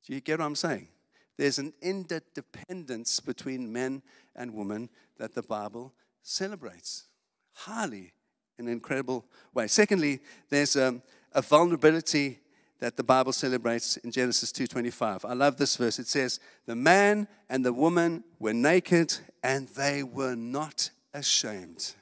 [0.05, 0.89] Do you get what I'm saying?
[1.37, 4.03] There's an interdependence between men
[4.35, 4.89] and women
[5.19, 7.05] that the Bible celebrates
[7.53, 8.13] highly
[8.59, 9.69] in an incredible way.
[9.69, 11.01] Secondly, there's a,
[11.33, 12.41] a vulnerability
[12.81, 15.25] that the Bible celebrates in Genesis 2:25.
[15.25, 15.99] I love this verse.
[15.99, 21.95] It says, "The man and the woman were naked and they were not ashamed."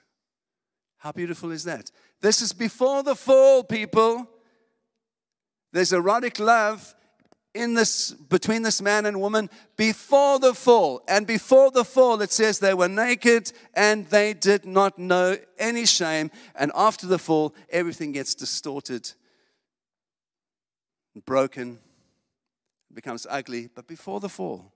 [0.99, 1.91] How beautiful is that?
[2.21, 4.29] This is before the fall, people.
[5.73, 6.95] There's erotic love
[7.55, 11.03] in this between this man and woman before the fall.
[11.09, 15.87] And before the fall, it says they were naked and they did not know any
[15.87, 16.31] shame.
[16.55, 19.13] And after the fall, everything gets distorted,
[21.25, 21.79] broken,
[22.93, 23.69] becomes ugly.
[23.75, 24.73] But before the fall,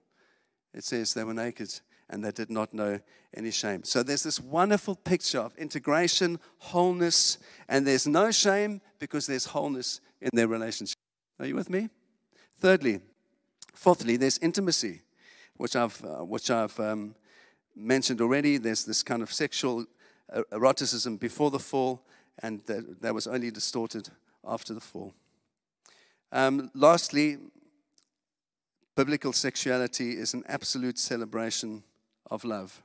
[0.73, 3.01] it says they were naked and they did not know
[3.35, 3.85] any shame.
[3.85, 10.01] So there's this wonderful picture of integration, wholeness, and there's no shame because there's wholeness
[10.21, 10.97] in their relationship.
[11.39, 11.89] Are you with me?
[12.59, 13.01] Thirdly,
[13.73, 15.03] fourthly, there's intimacy,
[15.57, 17.15] which I've, uh, which I've um,
[17.75, 18.59] mentioned already.
[18.59, 19.87] There's this kind of sexual
[20.33, 22.03] uh, eroticism before the fall,
[22.41, 24.11] and that, that was only distorted
[24.45, 25.15] after the fall.
[26.33, 27.39] Um, lastly,
[28.97, 31.83] biblical sexuality is an absolute celebration
[32.31, 32.83] of love.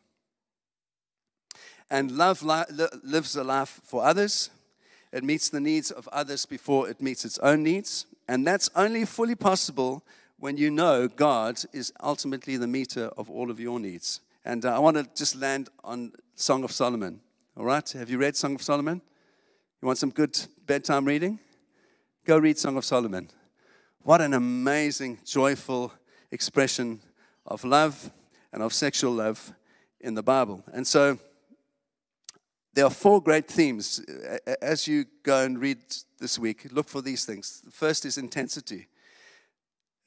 [1.89, 2.63] And love li-
[3.03, 4.49] lives a life for others.
[5.11, 8.05] It meets the needs of others before it meets its own needs.
[8.27, 10.03] And that's only fully possible
[10.39, 14.21] when you know God is ultimately the meter of all of your needs.
[14.43, 17.21] And uh, I want to just land on Song of Solomon.
[17.55, 17.87] All right?
[17.91, 19.01] Have you read Song of Solomon?
[19.81, 21.39] You want some good bedtime reading?
[22.26, 23.30] Go read Song of Solomon.
[24.01, 25.93] What an amazing, joyful
[26.32, 26.99] expression
[27.45, 28.11] of love
[28.51, 29.53] and of sexual love
[29.99, 30.63] in the Bible.
[30.73, 31.19] And so,
[32.73, 34.03] there are four great themes.
[34.59, 35.78] As you go and read
[36.19, 37.61] this week, look for these things.
[37.63, 38.88] The first is intensity.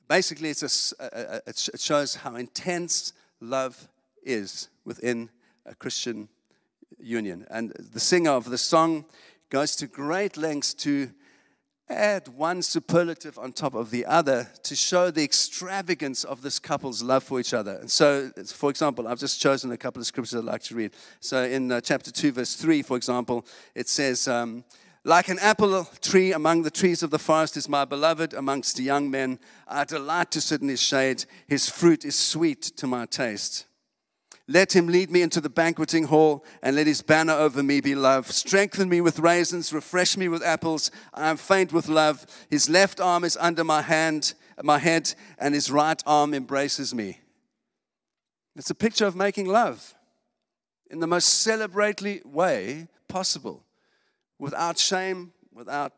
[0.09, 3.89] Basically, a, it shows how intense love
[4.25, 5.31] is within
[5.65, 6.29] a Christian
[6.99, 7.47] union.
[7.49, 9.05] And the singer of the song
[9.51, 11.13] goes to great lengths to
[11.91, 17.03] add one superlative on top of the other to show the extravagance of this couple's
[17.03, 17.77] love for each other.
[17.77, 20.93] And so, for example, I've just chosen a couple of scriptures I'd like to read.
[21.21, 24.65] So, in uh, chapter 2, verse 3, for example, it says, um,
[25.05, 28.83] Like an apple tree among the trees of the forest is my beloved amongst the
[28.83, 29.39] young men.
[29.67, 31.25] I delight to sit in his shade.
[31.47, 33.65] His fruit is sweet to my taste.
[34.51, 37.95] Let him lead me into the banqueting hall, and let his banner over me be
[37.95, 38.31] love.
[38.33, 40.91] Strengthen me with raisins, refresh me with apples.
[41.13, 42.27] I am faint with love.
[42.49, 44.33] His left arm is under my hand,
[44.63, 47.21] my head, and his right arm embraces me.
[48.57, 49.95] It's a picture of making love
[50.91, 53.65] in the most celebratory way possible,
[54.39, 55.93] without shame, without.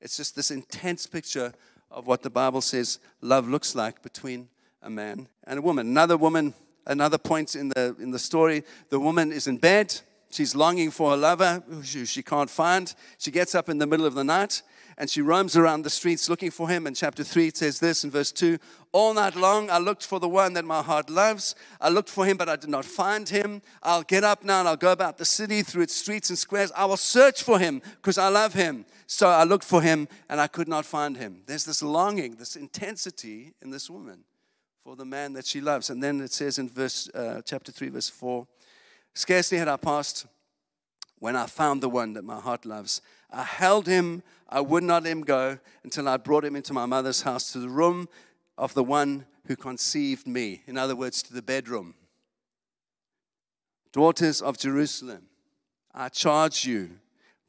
[0.00, 1.52] It's just this intense picture
[1.90, 4.48] of what the Bible says love looks like between
[4.80, 5.88] a man and a woman.
[5.88, 6.54] Another woman
[6.86, 10.00] another point in the, in the story the woman is in bed.
[10.30, 12.94] She's longing for her lover who she can't find.
[13.18, 14.62] She gets up in the middle of the night
[14.96, 16.86] and she roams around the streets looking for him.
[16.86, 18.58] And chapter 3 it says this in verse 2
[18.92, 21.54] All night long I looked for the one that my heart loves.
[21.80, 23.60] I looked for him, but I did not find him.
[23.82, 26.72] I'll get up now and I'll go about the city through its streets and squares.
[26.74, 28.86] I will search for him because I love him.
[29.06, 31.42] So I looked for him and I could not find him.
[31.46, 34.24] There's this longing, this intensity in this woman
[34.82, 35.90] for the man that she loves.
[35.90, 38.46] And then it says in verse uh, chapter 3, verse 4
[39.14, 40.26] Scarcely had I passed
[41.18, 43.00] when I found the one that my heart loves.
[43.30, 46.86] I held him, I would not let him go until I brought him into my
[46.86, 48.08] mother's house to the room
[48.58, 50.62] of the one who conceived me.
[50.66, 51.94] In other words, to the bedroom.
[53.92, 55.26] Daughters of Jerusalem,
[55.94, 56.98] I charge you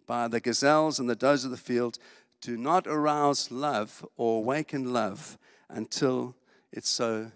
[0.05, 1.97] by the gazelles and the does of the field,
[2.41, 5.37] do not arouse love or awaken love
[5.69, 6.35] until
[6.73, 7.31] it so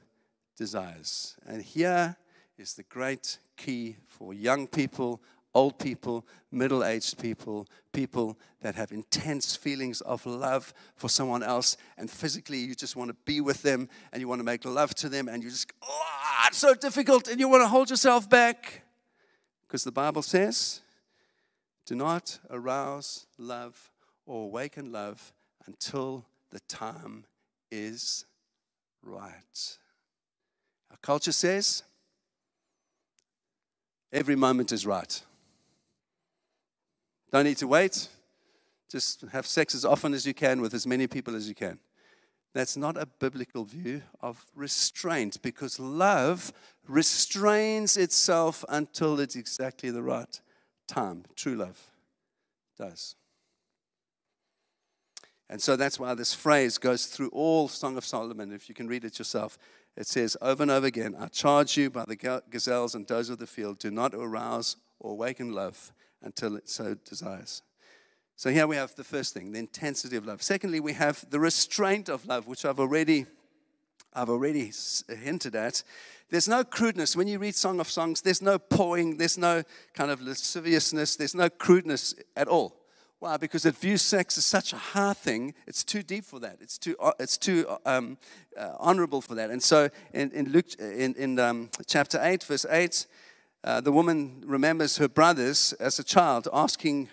[0.58, 1.38] desires.
[1.46, 2.18] And here
[2.58, 5.22] is the great key for young people,
[5.54, 11.78] old people, middle aged people, people that have intense feelings of love for someone else,
[11.98, 14.94] and physically you just want to be with them and you want to make love
[14.96, 18.28] to them, and you just, oh, it's so difficult, and you want to hold yourself
[18.30, 18.84] back.
[19.68, 20.82] Because the Bible says,
[21.86, 23.92] do not arouse love
[24.26, 25.32] or awaken love
[25.66, 27.26] until the time
[27.72, 28.26] is
[29.04, 29.78] right.
[30.92, 31.84] Our culture says
[34.12, 35.22] every moment is right.
[37.32, 38.08] Don't need to wait.
[38.90, 41.80] Just have sex as often as you can with as many people as you can.
[42.54, 46.54] That's not a biblical view of restraint because love
[46.88, 50.42] restrains itself until it's exactly the right
[50.88, 51.26] time.
[51.36, 51.92] True love
[52.78, 53.16] does.
[55.50, 58.52] And so that's why this phrase goes through all Song of Solomon.
[58.52, 59.58] If you can read it yourself,
[59.96, 63.40] it says over and over again I charge you by the gazelles and does of
[63.40, 67.62] the field, do not arouse or awaken love until it so desires.
[68.36, 70.44] So here we have the first thing, the intensity of love.
[70.44, 73.26] Secondly, we have the restraint of love, which I've already,
[74.14, 74.72] I've already
[75.10, 75.82] hinted at.
[76.30, 77.16] There's no crudeness.
[77.16, 79.64] When you read Song of Songs, there's no pawing, there's no
[79.96, 82.77] kind of lasciviousness, there's no crudeness at all.
[83.20, 83.38] Why?
[83.38, 85.56] Because it views sex as such a hard thing.
[85.66, 86.58] It's too deep for that.
[86.62, 88.18] It's too, uh, it's too um,
[88.56, 89.50] uh, honorable for that.
[89.50, 93.08] And so in, in Luke, in, in um, chapter 8, verse 8,
[93.64, 97.10] uh, the woman remembers her brothers as a child asking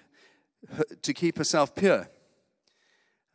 [1.01, 2.11] to keep herself pure.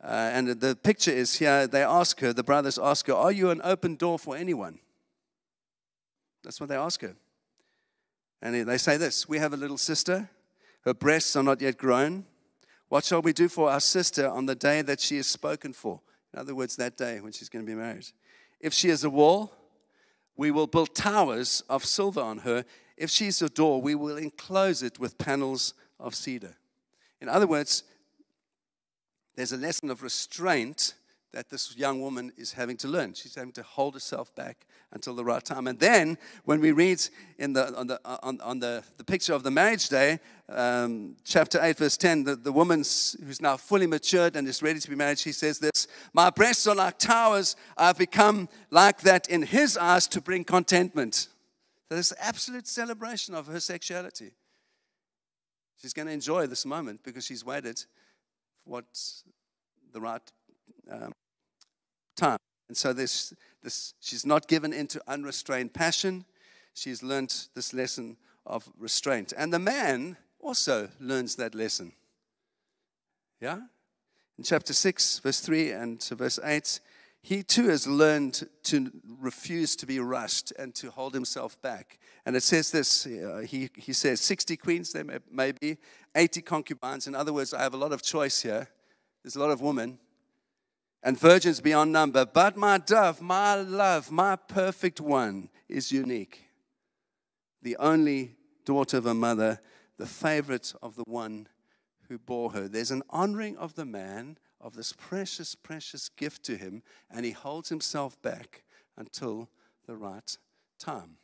[0.02, 3.50] Uh, and the picture is here they ask her, the brothers ask her, Are you
[3.50, 4.78] an open door for anyone?
[6.44, 7.16] That's what they ask her.
[8.40, 10.30] And they say this We have a little sister,
[10.82, 12.24] her breasts are not yet grown
[12.90, 16.00] what shall we do for our sister on the day that she is spoken for?
[16.34, 18.08] In other words, that day when she's going to be married.
[18.58, 19.52] If she is a wall,
[20.36, 22.64] we will build towers of silver on her.
[22.96, 26.56] If she's a door, we will enclose it with panels of cedar.
[27.20, 27.84] In other words,
[29.36, 30.94] there's a lesson of restraint
[31.32, 33.14] that this young woman is having to learn.
[33.14, 35.68] She's having to hold herself back until the right time.
[35.68, 37.00] And then, when we read
[37.38, 40.18] in the, on, the, on, on the, the picture of the marriage day,
[40.48, 44.80] um, chapter 8, verse 10, the, the woman who's now fully matured and is ready
[44.80, 47.54] to be married, she says this My breasts are like towers.
[47.76, 51.28] I've become like that in his eyes to bring contentment.
[51.88, 54.32] There's absolute celebration of her sexuality.
[55.80, 57.78] She's going to enjoy this moment because she's waited
[58.64, 58.84] for what
[59.92, 60.22] the right
[60.90, 61.12] um,
[62.16, 62.38] time.
[62.68, 66.24] And so this, this, she's not given into unrestrained passion.
[66.74, 69.32] She's learnt this lesson of restraint.
[69.36, 71.92] And the man also learns that lesson.
[73.40, 73.60] Yeah?
[74.38, 76.80] In chapter 6, verse 3 and verse 8,
[77.22, 81.98] he too has learned to refuse to be rushed and to hold himself back.
[82.24, 85.76] And it says this uh, he, he says, 60 queens there may, may be,
[86.14, 87.06] 80 concubines.
[87.06, 88.68] In other words, I have a lot of choice here.
[89.22, 89.98] There's a lot of women
[91.02, 92.24] and virgins beyond number.
[92.24, 96.44] But my dove, my love, my perfect one is unique.
[97.62, 99.60] The only daughter of a mother,
[99.96, 101.48] the favorite of the one
[102.08, 102.68] who bore her.
[102.68, 107.32] There's an honoring of the man of this precious, precious gift to him, and he
[107.32, 108.64] holds himself back
[108.96, 109.48] until
[109.86, 110.36] the right
[110.78, 111.16] time.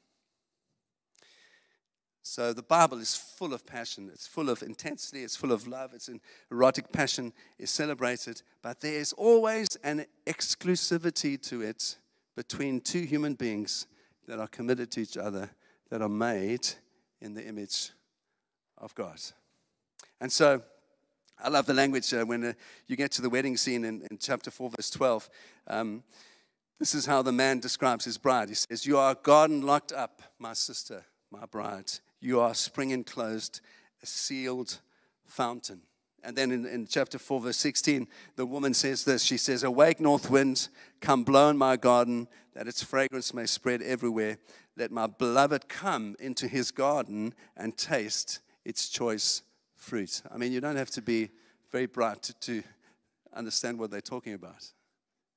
[2.29, 5.95] So the Bible is full of passion, it's full of intensity, it's full of love,
[5.95, 6.21] it's an
[6.51, 11.99] erotic passion is celebrated, but there is always an exclusivity to it
[12.35, 13.87] between two human beings
[14.27, 15.51] that are committed to each other,
[15.89, 16.67] that are made
[17.21, 17.91] in the image
[18.77, 19.21] of God.
[20.21, 20.65] And so
[21.39, 22.53] I love the language uh, when uh,
[22.89, 25.31] you get to the wedding scene in, in chapter 4, verse 12.
[25.69, 26.03] Um,
[26.81, 28.49] this is how the man describes his bride.
[28.49, 31.93] He says, You are a garden locked up, my sister, my bride.
[32.27, 33.61] You are spring enclosed,
[34.03, 34.81] a sealed
[35.27, 35.83] fountain.
[36.25, 40.01] And then in, in, chapter 4, verse 16, the woman says this She says, Awake,
[40.01, 40.67] north wind,
[41.01, 44.39] come blow in my garden, that its fragrance may spread everywhere.
[44.77, 49.43] Let my beloved come into his garden and taste its choice
[49.77, 50.21] fruit.
[50.29, 51.31] I mean, you don't have to be
[51.71, 52.63] very bright to, to
[53.35, 54.73] understand what they're talking about.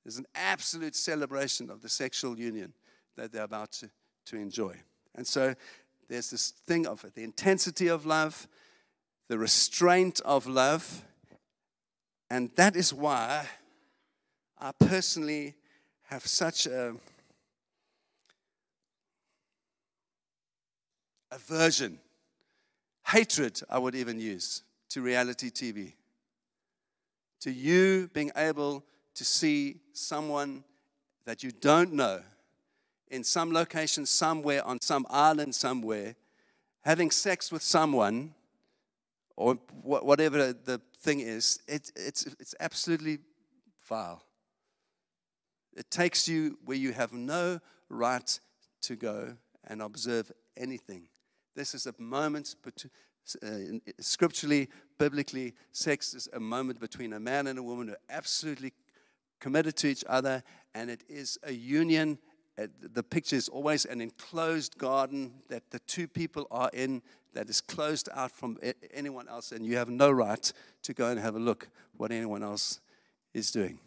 [0.04, 2.72] There's an absolute celebration of the sexual union
[3.16, 3.90] that they're about to,
[4.26, 4.74] to enjoy.
[5.14, 5.54] And so
[6.10, 8.48] there's this thing of it, the intensity of love,
[9.28, 11.04] the restraint of love.
[12.28, 13.46] And that is why
[14.58, 15.54] I personally
[16.08, 16.96] have such a
[21.30, 22.00] aversion
[23.06, 25.92] hatred, I would even use, to reality TV.
[27.40, 28.84] To you being able
[29.14, 30.64] to see someone
[31.24, 32.20] that you don't know
[33.10, 36.14] in some location, somewhere, on some island, somewhere,
[36.82, 38.34] having sex with someone,
[39.36, 43.18] or whatever the thing is, it, it's, it's absolutely
[43.88, 44.22] vile.
[45.76, 48.40] It takes you where you have no right
[48.82, 49.36] to go
[49.66, 51.08] and observe anything.
[51.56, 52.54] This is a moment,
[53.42, 53.48] uh,
[53.98, 58.72] scripturally, biblically, sex is a moment between a man and a woman who are absolutely
[59.40, 60.42] committed to each other,
[60.74, 62.18] and it is a union.
[62.60, 67.00] Uh, the picture is always an enclosed garden that the two people are in
[67.32, 68.58] that is closed out from
[68.92, 70.52] anyone else, and you have no right
[70.82, 72.80] to go and have a look what anyone else
[73.32, 73.78] is doing.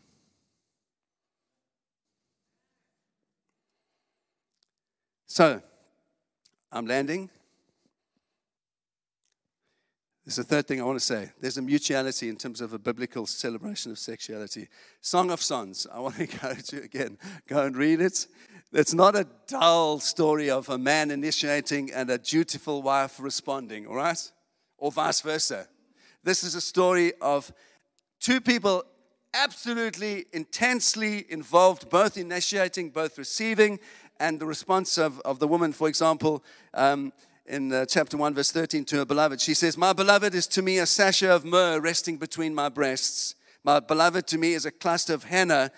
[5.28, 5.61] So,
[6.71, 7.30] I'm landing.
[10.26, 11.32] There's a third thing I want to say.
[11.41, 14.69] There's a mutuality in terms of a biblical celebration of sexuality.
[15.01, 15.86] Song of Songs.
[15.91, 17.17] I want to encourage you again.
[17.47, 18.28] Go and read it.
[18.71, 23.95] It's not a dull story of a man initiating and a dutiful wife responding, all
[23.95, 24.32] right?
[24.78, 25.67] Or vice versa.
[26.24, 27.51] This is a story of
[28.21, 28.86] two people
[29.34, 33.78] absolutely intensely involved, both initiating, both receiving,
[34.19, 36.43] and the response of, of the woman, for example.
[36.74, 37.11] Um,
[37.45, 39.41] in uh, chapter 1, verse 13, to her beloved.
[39.41, 43.35] She says, My beloved is to me a sachet of myrrh resting between my breasts.
[43.63, 45.71] My beloved to me is a cluster of henna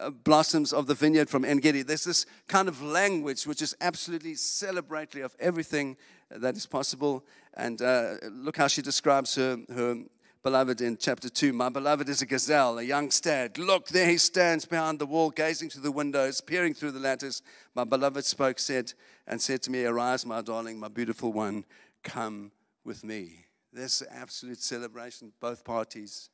[0.00, 1.82] uh, blossoms of the vineyard from En Gedi.
[1.82, 5.96] There's this kind of language which is absolutely celebratory of everything
[6.30, 7.24] that is possible.
[7.54, 9.96] And uh, look how she describes her, her
[10.42, 11.52] beloved in chapter 2.
[11.52, 13.58] My beloved is a gazelle, a young stag.
[13.58, 17.42] Look, there he stands behind the wall, gazing through the windows, peering through the lattice.
[17.74, 18.92] My beloved spoke, said,
[19.26, 21.64] and said to me, Arise, my darling, my beautiful one,
[22.02, 22.50] come
[22.84, 23.46] with me.
[23.72, 26.28] This absolute celebration, both parties,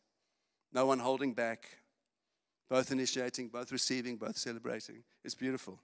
[0.72, 1.68] no one holding back,
[2.70, 5.02] both initiating, both receiving, both celebrating.
[5.24, 5.80] It's beautiful.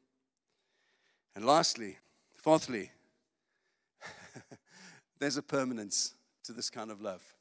[1.36, 1.98] And lastly,
[2.34, 2.90] fourthly,
[5.18, 6.14] there's a permanence
[6.44, 7.33] to this kind of love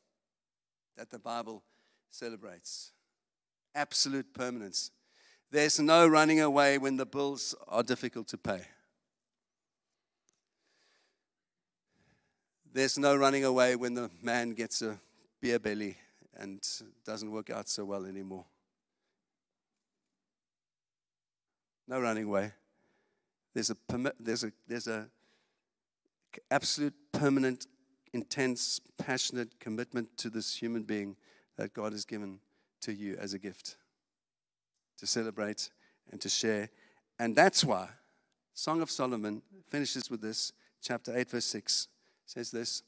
[0.98, 1.64] that the Bible
[2.10, 2.92] celebrates.
[3.76, 4.92] Absolute permanence.
[5.52, 8.62] There's no running away when the bills are difficult to pay.
[12.74, 15.00] There's no running away when the man gets a
[15.40, 15.98] beer belly
[16.36, 16.60] and
[17.06, 18.46] doesn't work out so well anymore.
[21.88, 22.52] No running away.
[23.54, 23.78] There's a,
[24.20, 25.08] there's a, there's a
[26.50, 27.68] absolute permanent
[28.14, 31.16] intense, passionate commitment to this human being
[31.58, 32.40] that God has given
[32.82, 33.76] to you as a gift
[34.98, 35.70] to celebrate
[36.12, 36.70] and to share.
[37.20, 37.90] And that's why
[38.54, 41.88] Song of Solomon finishes with this, chapter 8, verse 6
[42.26, 42.84] says this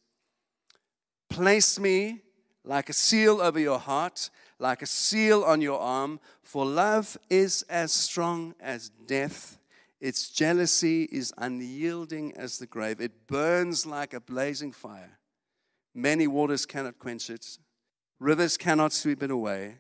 [1.30, 2.22] Place me
[2.64, 7.64] like a seal over your heart, like a seal on your arm, for love is
[7.70, 9.58] as strong as death.
[10.00, 13.00] Its jealousy is unyielding as the grave.
[13.00, 15.20] It burns like a blazing fire.
[15.94, 17.58] Many waters cannot quench it,
[18.20, 19.78] rivers cannot sweep it away.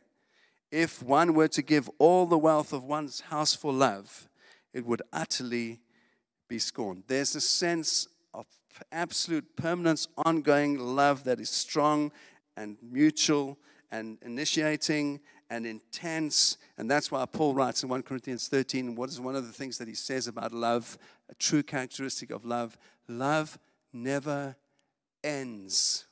[0.71, 4.27] If one were to give all the wealth of one's house for love,
[4.73, 5.79] it would utterly
[6.47, 7.03] be scorned.
[7.07, 8.45] There's a sense of
[8.91, 12.11] absolute permanence, ongoing love that is strong
[12.57, 13.57] and mutual
[13.91, 16.57] and initiating and intense.
[16.77, 19.77] And that's why Paul writes in 1 Corinthians 13 what is one of the things
[19.77, 20.97] that he says about love,
[21.29, 22.77] a true characteristic of love?
[23.07, 23.57] Love
[23.93, 24.55] never
[25.23, 26.05] ends.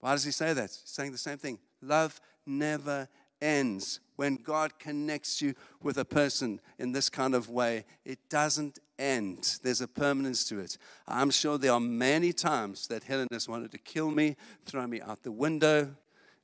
[0.00, 0.70] Why does he say that?
[0.70, 1.58] He's saying the same thing.
[1.82, 3.08] Love never
[3.40, 4.00] ends.
[4.16, 9.58] When God connects you with a person in this kind of way, it doesn't end.
[9.62, 10.76] There's a permanence to it.
[11.08, 15.00] I'm sure there are many times that Helen has wanted to kill me, throw me
[15.00, 15.96] out the window,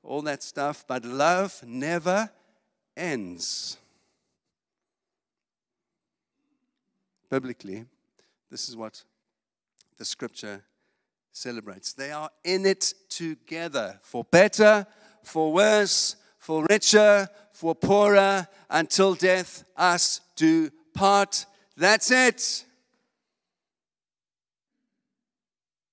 [0.06, 2.30] all that stuff, but love never
[2.96, 3.76] ends.
[7.28, 7.84] Biblically,
[8.50, 9.02] this is what
[9.98, 10.62] the scripture
[11.32, 11.92] celebrates.
[11.92, 14.86] They are in it together for better,
[15.22, 21.46] for worse, for richer, for poorer, until death us do part.
[21.76, 22.64] That's it.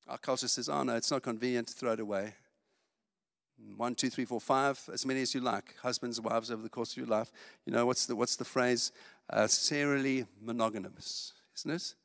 [0.07, 2.35] Our culture says, oh no, it's not convenient to throw it away.
[3.77, 5.75] One, two, three, four, five, as many as you like.
[5.81, 7.31] Husbands, wives over the course of your life.
[7.65, 8.91] You know, what's the, what's the phrase?
[9.29, 11.95] Uh, serially monogamous, isn't it?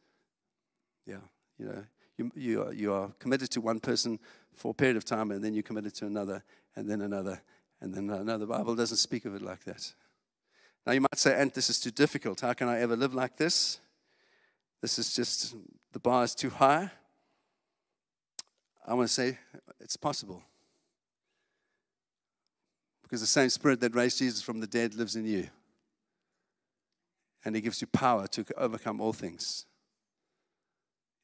[1.06, 1.16] Yeah,
[1.58, 1.84] you know,
[2.16, 4.18] you, you, are, you are committed to one person
[4.54, 6.42] for a period of time, and then you're committed to another,
[6.76, 7.40] and then another,
[7.80, 8.46] and then another.
[8.46, 9.92] The Bible doesn't speak of it like that.
[10.86, 12.40] Now, you might say, and this is too difficult.
[12.40, 13.78] How can I ever live like this?
[14.80, 15.54] This is just,
[15.92, 16.90] the bar is too high.
[18.86, 19.38] I want to say,
[19.80, 20.42] it's possible.
[23.08, 25.48] Because the same spirit that raised Jesus from the dead lives in you.
[27.42, 29.64] And he gives you power to overcome all things.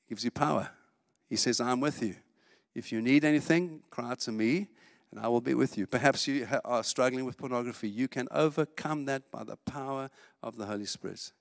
[0.06, 0.70] He gives you power.
[1.28, 2.14] He says, I'm with you.
[2.74, 4.68] If you need anything, cry to me
[5.10, 5.86] and I will be with you.
[5.86, 7.88] Perhaps you are struggling with pornography.
[7.88, 10.08] You can overcome that by the power
[10.42, 11.32] of the Holy Spirit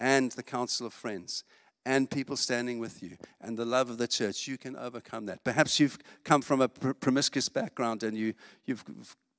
[0.00, 1.44] and the counsel of friends
[1.86, 4.48] and people standing with you and the love of the church.
[4.48, 5.44] You can overcome that.
[5.44, 8.34] Perhaps you've come from a promiscuous background and you,
[8.66, 8.84] you've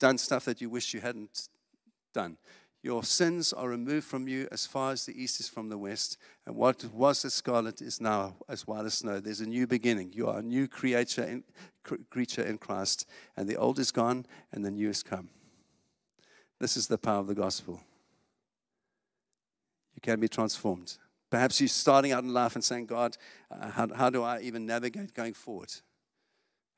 [0.02, 1.48] done stuff that you wish you hadn't
[2.14, 2.36] done.
[2.84, 6.18] Your sins are removed from you as far as the east is from the west.
[6.48, 9.20] And what was as scarlet is now as white as snow.
[9.20, 10.14] There's a new beginning.
[10.14, 11.44] You are a new creature in,
[12.10, 13.08] creature in Christ.
[13.38, 15.30] And the old is gone and the new has come.
[16.60, 17.80] This is the power of the gospel.
[19.94, 20.98] You can be transformed.
[21.30, 23.16] Perhaps you're starting out in life and saying, God,
[23.52, 25.72] uh, how, how do I even navigate going forward?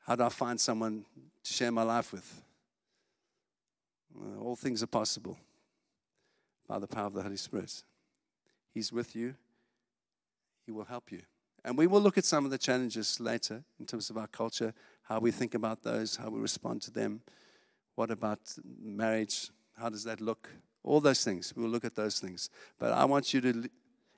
[0.06, 1.06] How do I find someone
[1.46, 2.44] to share my life with?
[4.16, 5.38] Uh, all things are possible
[6.68, 7.84] by the power of the Holy Spirit.
[8.74, 9.36] He's with you,
[10.66, 11.22] He will help you.
[11.66, 14.74] And we will look at some of the challenges later in terms of our culture,
[15.03, 17.22] how we think about those, how we respond to them.
[17.95, 18.39] What about
[18.82, 19.49] marriage?
[19.78, 20.49] How does that look?
[20.84, 21.53] All those things.
[21.55, 22.49] We'll look at those things.
[22.78, 23.70] But I want you to,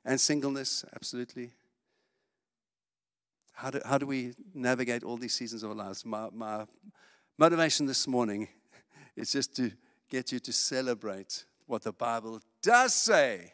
[0.03, 1.51] and singleness, absolutely.
[3.53, 6.03] How do, how do we navigate all these seasons of our lives?
[6.03, 6.65] My, my
[7.37, 8.47] motivation this morning
[9.15, 9.71] is just to
[10.09, 13.53] get you to celebrate what the Bible does say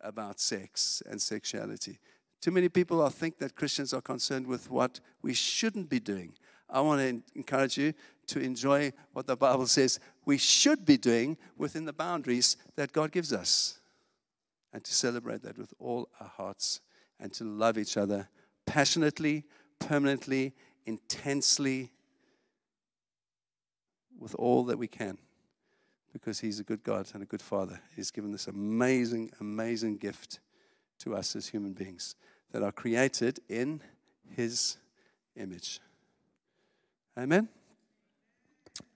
[0.00, 1.98] about sex and sexuality.
[2.40, 6.34] Too many people think that Christians are concerned with what we shouldn't be doing.
[6.68, 7.92] I want to encourage you
[8.28, 13.12] to enjoy what the Bible says we should be doing within the boundaries that God
[13.12, 13.78] gives us.
[14.72, 16.80] And to celebrate that with all our hearts
[17.20, 18.28] and to love each other
[18.64, 19.44] passionately,
[19.78, 20.54] permanently,
[20.86, 21.92] intensely,
[24.18, 25.18] with all that we can
[26.12, 27.80] because He's a good God and a good Father.
[27.96, 30.40] He's given this amazing, amazing gift
[31.00, 32.14] to us as human beings
[32.52, 33.80] that are created in
[34.36, 34.76] His
[35.36, 35.80] image.
[37.18, 37.48] Amen?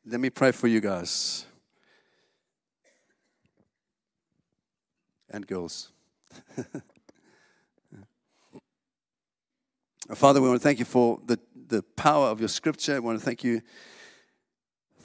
[0.06, 1.46] Let me pray for you guys
[5.30, 5.90] and girls.
[10.14, 11.38] Father, we want to thank you for the,
[11.68, 12.94] the power of your scripture.
[12.94, 13.60] I want to thank you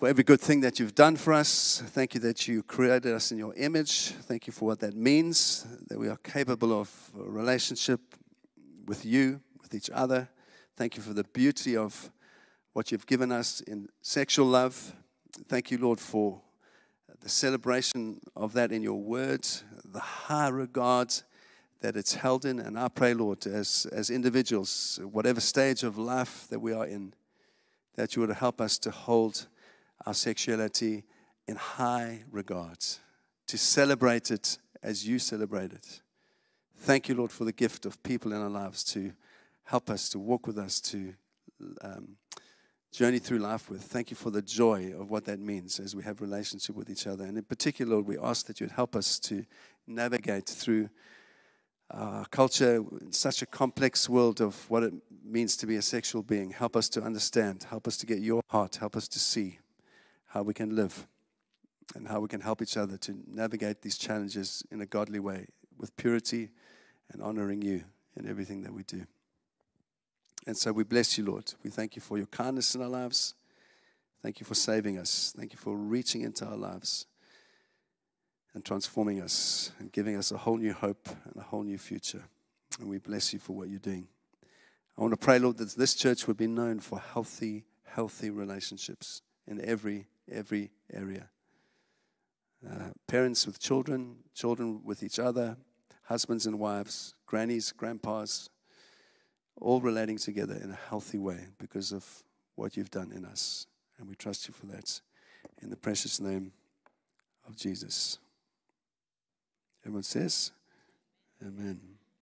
[0.02, 1.84] for every good thing that you've done for us.
[1.89, 4.14] Thank you that you created us in your image.
[4.24, 8.02] Thank you for what that means, that we are capable of relationship
[8.88, 10.28] with you, with each other.
[10.76, 12.10] Thank you for the beauty of
[12.74, 14.95] what you've given us in sexual love.
[15.47, 16.41] Thank you, Lord, for
[17.20, 21.14] the celebration of that in your words, the high regard
[21.82, 22.60] that it's held in.
[22.60, 27.14] And I pray, Lord, as, as individuals, whatever stage of life that we are in,
[27.97, 29.45] that you would help us to hold
[30.06, 31.04] our sexuality
[31.47, 32.99] in high regards,
[33.47, 36.02] to celebrate it as you celebrate it.
[36.78, 39.14] Thank you, Lord, for the gift of people in our lives to
[39.64, 41.14] help us, to walk with us, to
[41.82, 42.16] um,
[42.91, 43.84] journey through life with.
[43.84, 47.08] Thank you for the joy of what that means as we have relationship with each
[47.08, 47.24] other.
[47.24, 49.45] And in particular, Lord, we ask that you'd help us to
[49.88, 50.89] navigate through
[51.89, 54.93] our culture in such a complex world of what it
[55.24, 56.52] means to be a sexual being.
[56.52, 57.64] Help us to understand.
[57.70, 58.78] Help us to get your heart.
[58.78, 59.60] Help us to see
[60.32, 61.07] how we can live
[61.95, 65.45] and how we can help each other to navigate these challenges in a godly way
[65.77, 66.49] with purity
[67.11, 67.84] and honoring you
[68.15, 69.05] in everything that we do.
[70.47, 71.53] And so we bless you, Lord.
[71.63, 73.36] We thank you for your kindness in our lives.
[74.23, 75.34] Thank you for saving us.
[75.38, 77.07] Thank you for reaching into our lives
[78.53, 82.23] and transforming us and giving us a whole new hope and a whole new future.
[82.79, 84.07] And we bless you for what you're doing.
[84.97, 89.21] I want to pray, Lord, that this church would be known for healthy, healthy relationships
[89.47, 91.30] in every, every area.
[92.67, 95.57] Uh, parents with children, children with each other,
[96.03, 98.49] husbands and wives, grannies, grandpas,
[99.59, 102.24] all relating together in a healthy way because of
[102.55, 103.65] what you've done in us.
[103.97, 105.01] And we trust you for that.
[105.61, 106.51] In the precious name
[107.47, 108.19] of Jesus.
[109.84, 110.51] Everyone says,
[111.41, 111.91] Amen.